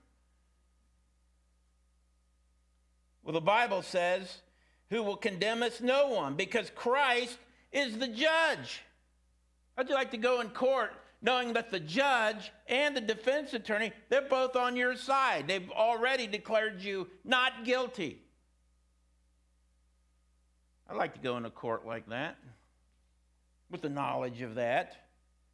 Well, 3.23 3.33
the 3.33 3.41
Bible 3.41 3.83
says, 3.83 4.43
Who 4.91 5.03
will 5.03 5.17
condemn 5.17 5.63
us? 5.63 5.81
No 5.81 6.09
one, 6.09 6.35
because 6.35 6.71
Christ 6.75 7.39
is 7.73 7.99
the 7.99 8.09
judge. 8.09 8.83
How'd 9.77 9.89
you 9.89 9.95
like 9.95 10.11
to 10.11 10.19
go 10.19 10.41
in 10.41 10.51
court 10.51 10.93
knowing 11.23 11.53
that 11.53 11.71
the 11.71 11.81
judge 11.81 12.51
and 12.67 12.97
the 12.97 13.01
defense 13.01 13.55
attorney, 13.55 13.93
they're 14.11 14.23
both 14.23 14.55
on 14.55 14.77
your 14.77 14.97
side? 14.97 15.49
They've 15.49 15.71
already 15.71 16.27
declared 16.27 16.83
you 16.83 17.09
not 17.25 17.65
guilty. 17.65 18.22
I'd 20.89 20.97
like 20.97 21.15
to 21.15 21.21
go 21.21 21.37
into 21.37 21.51
court 21.51 21.87
like 21.87 22.09
that 22.09 22.37
with 23.71 23.83
the 23.83 23.89
knowledge 23.89 24.43
of 24.43 24.57
that. 24.57 24.97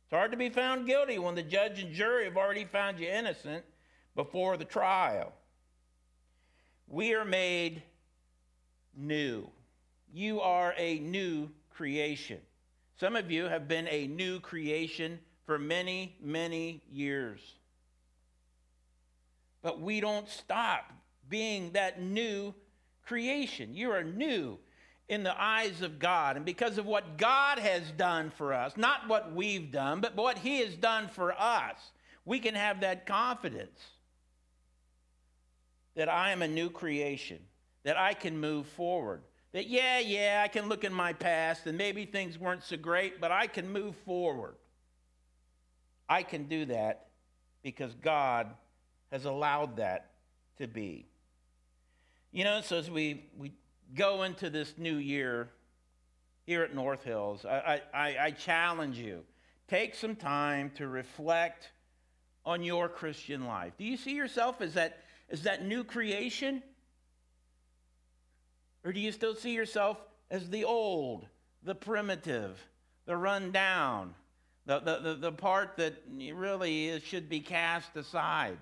It's 0.05 0.13
hard 0.13 0.31
to 0.31 0.37
be 0.37 0.49
found 0.49 0.87
guilty 0.87 1.19
when 1.19 1.35
the 1.35 1.43
judge 1.43 1.81
and 1.83 1.93
jury 1.93 2.25
have 2.25 2.37
already 2.37 2.65
found 2.65 2.99
you 2.99 3.09
innocent 3.09 3.65
before 4.17 4.57
the 4.57 4.65
trial. 4.65 5.33
We 6.89 7.15
are 7.15 7.25
made 7.25 7.83
new. 8.97 9.51
You 10.13 10.41
are 10.41 10.75
a 10.77 10.99
new 10.99 11.51
creation. 11.71 12.39
Some 12.99 13.15
of 13.15 13.31
you 13.31 13.45
have 13.45 13.69
been 13.69 13.87
a 13.89 14.07
new 14.07 14.41
creation 14.41 15.21
for 15.47 15.59
many, 15.59 16.17
many 16.21 16.83
years. 16.91 17.41
But 19.63 19.81
we 19.81 20.01
don't 20.01 20.29
stop 20.29 20.93
being 21.29 21.73
that 21.73 22.01
new 22.01 22.55
creation. 23.05 23.75
You 23.75 23.91
are 23.93 24.03
new 24.03 24.59
in 25.09 25.23
the 25.23 25.41
eyes 25.41 25.81
of 25.81 25.99
God. 25.99 26.37
And 26.37 26.45
because 26.45 26.79
of 26.79 26.87
what 26.87 27.17
God 27.17 27.59
has 27.59 27.91
done 27.93 28.31
for 28.31 28.53
us, 28.53 28.77
not 28.77 29.09
what 29.09 29.35
we've 29.35 29.73
done, 29.73 30.01
but 30.01 30.15
what 30.15 30.39
He 30.39 30.59
has 30.59 30.77
done 30.77 31.09
for 31.09 31.33
us, 31.33 31.77
we 32.25 32.39
can 32.39 32.55
have 32.55 32.81
that 32.83 33.07
confidence 33.07 33.81
that 35.97 36.09
I 36.09 36.31
am 36.31 36.43
a 36.43 36.49
new 36.49 36.69
creation, 36.71 37.39
that 37.85 37.97
I 37.97 38.15
can 38.15 38.39
move 38.39 38.67
forward. 38.67 39.23
That, 39.53 39.67
yeah, 39.67 39.99
yeah, 39.99 40.43
I 40.45 40.49
can 40.49 40.69
look 40.69 40.85
in 40.85 40.93
my 40.93 41.15
past 41.15 41.67
and 41.67 41.79
maybe 41.79 42.05
things 42.05 42.39
weren't 42.39 42.63
so 42.63 42.77
great, 42.77 43.21
but 43.21 43.33
I 43.33 43.47
can 43.47 43.73
move 43.73 43.97
forward. 44.05 44.57
I 46.09 46.23
can 46.23 46.45
do 46.45 46.67
that 46.67 47.07
because 47.63 47.95
God 47.95 48.49
has 49.11 49.25
allowed 49.25 49.79
that 49.79 50.11
to 50.59 50.67
be. 50.67 51.07
You 52.31 52.45
know, 52.45 52.61
so 52.61 52.77
as 52.77 52.91
we, 52.91 53.25
we 53.37 53.53
go 53.95 54.23
into 54.23 54.51
this 54.51 54.75
new 54.77 54.97
year 54.97 55.51
here 56.47 56.63
at 56.63 56.75
North 56.75 57.05
Hills, 57.05 57.45
I, 57.45 57.83
I, 57.93 58.17
I 58.19 58.31
challenge 58.31 58.99
you 58.99 59.23
take 59.69 59.95
some 59.95 60.17
time 60.17 60.71
to 60.77 60.89
reflect 60.89 61.71
on 62.45 62.63
your 62.63 62.89
Christian 62.89 63.47
life. 63.47 63.75
Do 63.79 63.85
you 63.85 63.97
see 63.97 64.15
yourself 64.15 64.61
as 64.61 64.75
that, 64.75 65.03
as 65.31 65.43
that 65.43 65.65
new 65.65 65.85
creation? 65.85 66.63
Or 68.85 68.93
do 68.93 69.01
you 69.01 69.13
still 69.13 69.35
see 69.35 69.53
yourself 69.53 69.99
as 70.31 70.49
the 70.49 70.65
old, 70.65 71.27
the 71.63 71.75
primitive, 71.75 72.59
the 73.05 73.17
run 73.17 73.53
down, 73.53 74.15
the, 74.65 74.81
the, 74.81 74.99
the, 75.01 75.15
the 75.15 75.33
part 75.33 75.77
that 75.77 76.03
really 76.33 76.89
is, 76.89 77.03
should 77.03 77.29
be 77.29 77.41
cast 77.41 77.95
aside? 77.97 78.57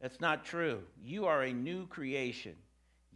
That's 0.00 0.20
not 0.20 0.44
true. 0.44 0.82
You 1.02 1.26
are 1.26 1.42
a 1.42 1.52
new 1.52 1.86
creation. 1.86 2.54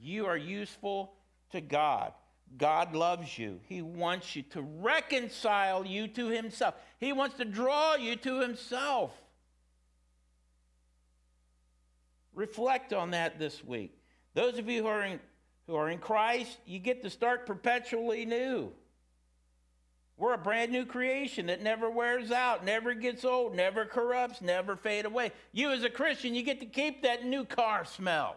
You 0.00 0.26
are 0.26 0.36
useful 0.36 1.12
to 1.52 1.60
God. 1.60 2.12
God 2.56 2.94
loves 2.94 3.38
you. 3.38 3.60
He 3.68 3.82
wants 3.82 4.34
you 4.34 4.42
to 4.50 4.62
reconcile 4.62 5.84
you 5.84 6.08
to 6.08 6.28
Himself. 6.28 6.74
He 6.98 7.12
wants 7.12 7.36
to 7.36 7.44
draw 7.44 7.96
you 7.96 8.16
to 8.16 8.40
Himself. 8.40 9.12
Reflect 12.34 12.92
on 12.92 13.10
that 13.10 13.38
this 13.38 13.64
week. 13.64 13.98
Those 14.34 14.58
of 14.58 14.68
you 14.68 14.82
who 14.82 14.88
are 14.88 15.04
in, 15.04 15.20
who 15.66 15.74
are 15.74 15.90
in 15.90 15.98
Christ, 15.98 16.56
you 16.64 16.78
get 16.78 17.02
to 17.02 17.10
start 17.10 17.46
perpetually 17.46 18.24
new. 18.24 18.72
We're 20.18 20.34
a 20.34 20.38
brand 20.38 20.72
new 20.72 20.84
creation 20.84 21.46
that 21.46 21.62
never 21.62 21.88
wears 21.88 22.32
out, 22.32 22.64
never 22.64 22.92
gets 22.92 23.24
old, 23.24 23.54
never 23.54 23.84
corrupts, 23.84 24.42
never 24.42 24.74
fade 24.74 25.04
away. 25.04 25.30
You 25.52 25.70
as 25.70 25.84
a 25.84 25.90
Christian, 25.90 26.34
you 26.34 26.42
get 26.42 26.58
to 26.58 26.66
keep 26.66 27.02
that 27.02 27.24
new 27.24 27.44
car 27.44 27.84
smell. 27.84 28.36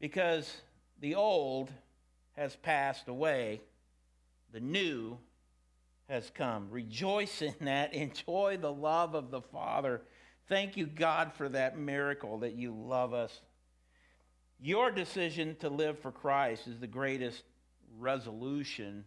Because 0.00 0.52
the 1.00 1.14
old 1.14 1.70
has 2.36 2.56
passed 2.56 3.06
away, 3.06 3.60
the 4.52 4.60
new 4.60 5.16
has 6.08 6.28
come. 6.34 6.66
Rejoice 6.70 7.40
in 7.40 7.54
that. 7.60 7.94
Enjoy 7.94 8.58
the 8.60 8.72
love 8.72 9.14
of 9.14 9.30
the 9.30 9.42
Father. 9.42 10.02
Thank 10.48 10.76
you, 10.76 10.86
God, 10.86 11.32
for 11.34 11.48
that 11.50 11.78
miracle 11.78 12.38
that 12.38 12.54
you 12.54 12.74
love 12.74 13.14
us. 13.14 13.40
Your 14.58 14.90
decision 14.90 15.54
to 15.60 15.68
live 15.68 16.00
for 16.00 16.10
Christ 16.10 16.66
is 16.66 16.80
the 16.80 16.88
greatest 16.88 17.44
resolution 17.98 19.04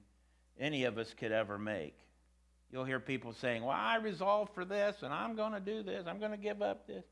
any 0.60 0.84
of 0.84 0.98
us 0.98 1.14
could 1.14 1.32
ever 1.32 1.58
make. 1.58 1.98
You'll 2.72 2.86
hear 2.86 3.00
people 3.00 3.34
saying, 3.34 3.64
Well, 3.64 3.76
I 3.76 3.98
resolved 3.98 4.54
for 4.54 4.66
this, 4.66 4.98
and 5.04 5.14
I'm 5.14 5.36
going 5.36 5.54
to 5.54 5.60
do 5.60 5.84
this, 5.84 6.06
I'm 6.08 6.20
going 6.20 6.32
to 6.32 6.38
give 6.38 6.62
up 6.62 6.88
this. 6.88 7.04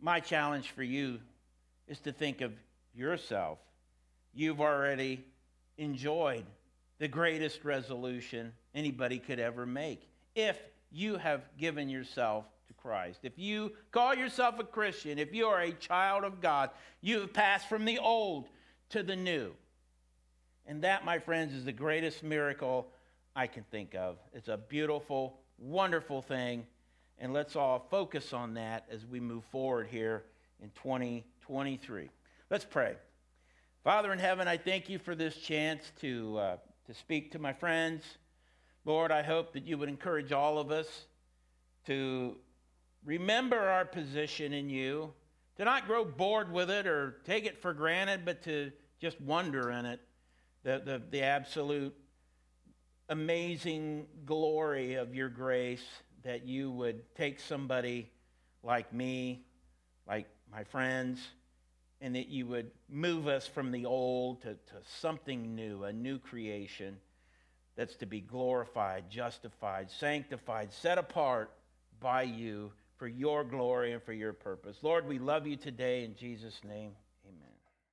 My 0.00 0.20
challenge 0.20 0.70
for 0.70 0.82
you 0.82 1.18
is 1.86 1.98
to 2.00 2.12
think 2.12 2.40
of 2.40 2.52
yourself. 2.94 3.58
You've 4.32 4.60
already 4.60 5.24
enjoyed 5.76 6.46
the 6.98 7.08
greatest 7.08 7.64
resolution 7.64 8.52
anybody 8.74 9.18
could 9.18 9.40
ever 9.40 9.66
make 9.66 10.08
if 10.34 10.58
you 10.90 11.16
have 11.16 11.42
given 11.58 11.88
yourself 11.88 12.44
Christ. 12.82 13.20
If 13.22 13.38
you 13.38 13.72
call 13.90 14.14
yourself 14.14 14.58
a 14.58 14.64
Christian, 14.64 15.18
if 15.18 15.34
you 15.34 15.46
are 15.46 15.60
a 15.60 15.72
child 15.72 16.24
of 16.24 16.40
God, 16.40 16.70
you 17.00 17.20
have 17.20 17.32
passed 17.32 17.68
from 17.68 17.84
the 17.84 17.98
old 17.98 18.48
to 18.90 19.02
the 19.02 19.16
new. 19.16 19.52
And 20.66 20.82
that, 20.82 21.04
my 21.04 21.18
friends, 21.18 21.54
is 21.54 21.64
the 21.64 21.72
greatest 21.72 22.22
miracle 22.22 22.88
I 23.34 23.46
can 23.46 23.64
think 23.70 23.94
of. 23.94 24.18
It's 24.32 24.48
a 24.48 24.56
beautiful, 24.56 25.38
wonderful 25.58 26.22
thing. 26.22 26.66
And 27.18 27.32
let's 27.32 27.56
all 27.56 27.86
focus 27.90 28.32
on 28.32 28.54
that 28.54 28.86
as 28.90 29.04
we 29.04 29.20
move 29.20 29.44
forward 29.52 29.88
here 29.90 30.24
in 30.62 30.70
2023. 30.82 32.08
Let's 32.48 32.64
pray. 32.64 32.94
Father 33.84 34.12
in 34.12 34.18
heaven, 34.18 34.48
I 34.48 34.56
thank 34.56 34.88
you 34.88 34.98
for 34.98 35.14
this 35.14 35.36
chance 35.36 35.90
to, 36.00 36.38
uh, 36.38 36.56
to 36.86 36.94
speak 36.94 37.32
to 37.32 37.38
my 37.38 37.52
friends. 37.52 38.04
Lord, 38.84 39.10
I 39.10 39.22
hope 39.22 39.52
that 39.52 39.66
you 39.66 39.76
would 39.78 39.88
encourage 39.88 40.32
all 40.32 40.58
of 40.58 40.70
us 40.70 41.06
to 41.86 42.36
remember 43.04 43.58
our 43.58 43.84
position 43.84 44.52
in 44.52 44.68
you, 44.68 45.12
to 45.56 45.64
not 45.64 45.86
grow 45.86 46.04
bored 46.04 46.50
with 46.52 46.70
it 46.70 46.86
or 46.86 47.16
take 47.24 47.44
it 47.44 47.60
for 47.60 47.74
granted, 47.74 48.24
but 48.24 48.42
to 48.44 48.72
just 49.00 49.20
wonder 49.20 49.70
in 49.70 49.86
it 49.86 50.00
the, 50.62 50.82
the, 50.84 51.02
the 51.10 51.22
absolute 51.22 51.94
amazing 53.08 54.06
glory 54.24 54.94
of 54.94 55.14
your 55.14 55.28
grace 55.28 55.84
that 56.22 56.46
you 56.46 56.70
would 56.70 57.14
take 57.14 57.40
somebody 57.40 58.10
like 58.62 58.92
me, 58.92 59.42
like 60.06 60.26
my 60.52 60.64
friends, 60.64 61.20
and 62.00 62.14
that 62.14 62.28
you 62.28 62.46
would 62.46 62.70
move 62.88 63.26
us 63.26 63.46
from 63.46 63.70
the 63.70 63.86
old 63.86 64.42
to, 64.42 64.54
to 64.54 64.74
something 65.00 65.54
new, 65.54 65.84
a 65.84 65.92
new 65.92 66.18
creation 66.18 66.96
that's 67.76 67.96
to 67.96 68.06
be 68.06 68.20
glorified, 68.20 69.10
justified, 69.10 69.90
sanctified, 69.90 70.72
set 70.72 70.98
apart 70.98 71.50
by 72.00 72.22
you 72.22 72.72
for 73.00 73.08
your 73.08 73.42
glory 73.42 73.94
and 73.94 74.02
for 74.02 74.12
your 74.12 74.34
purpose. 74.34 74.76
Lord, 74.82 75.08
we 75.08 75.18
love 75.18 75.46
you 75.46 75.56
today 75.56 76.04
in 76.04 76.14
Jesus' 76.14 76.60
name. 76.68 76.92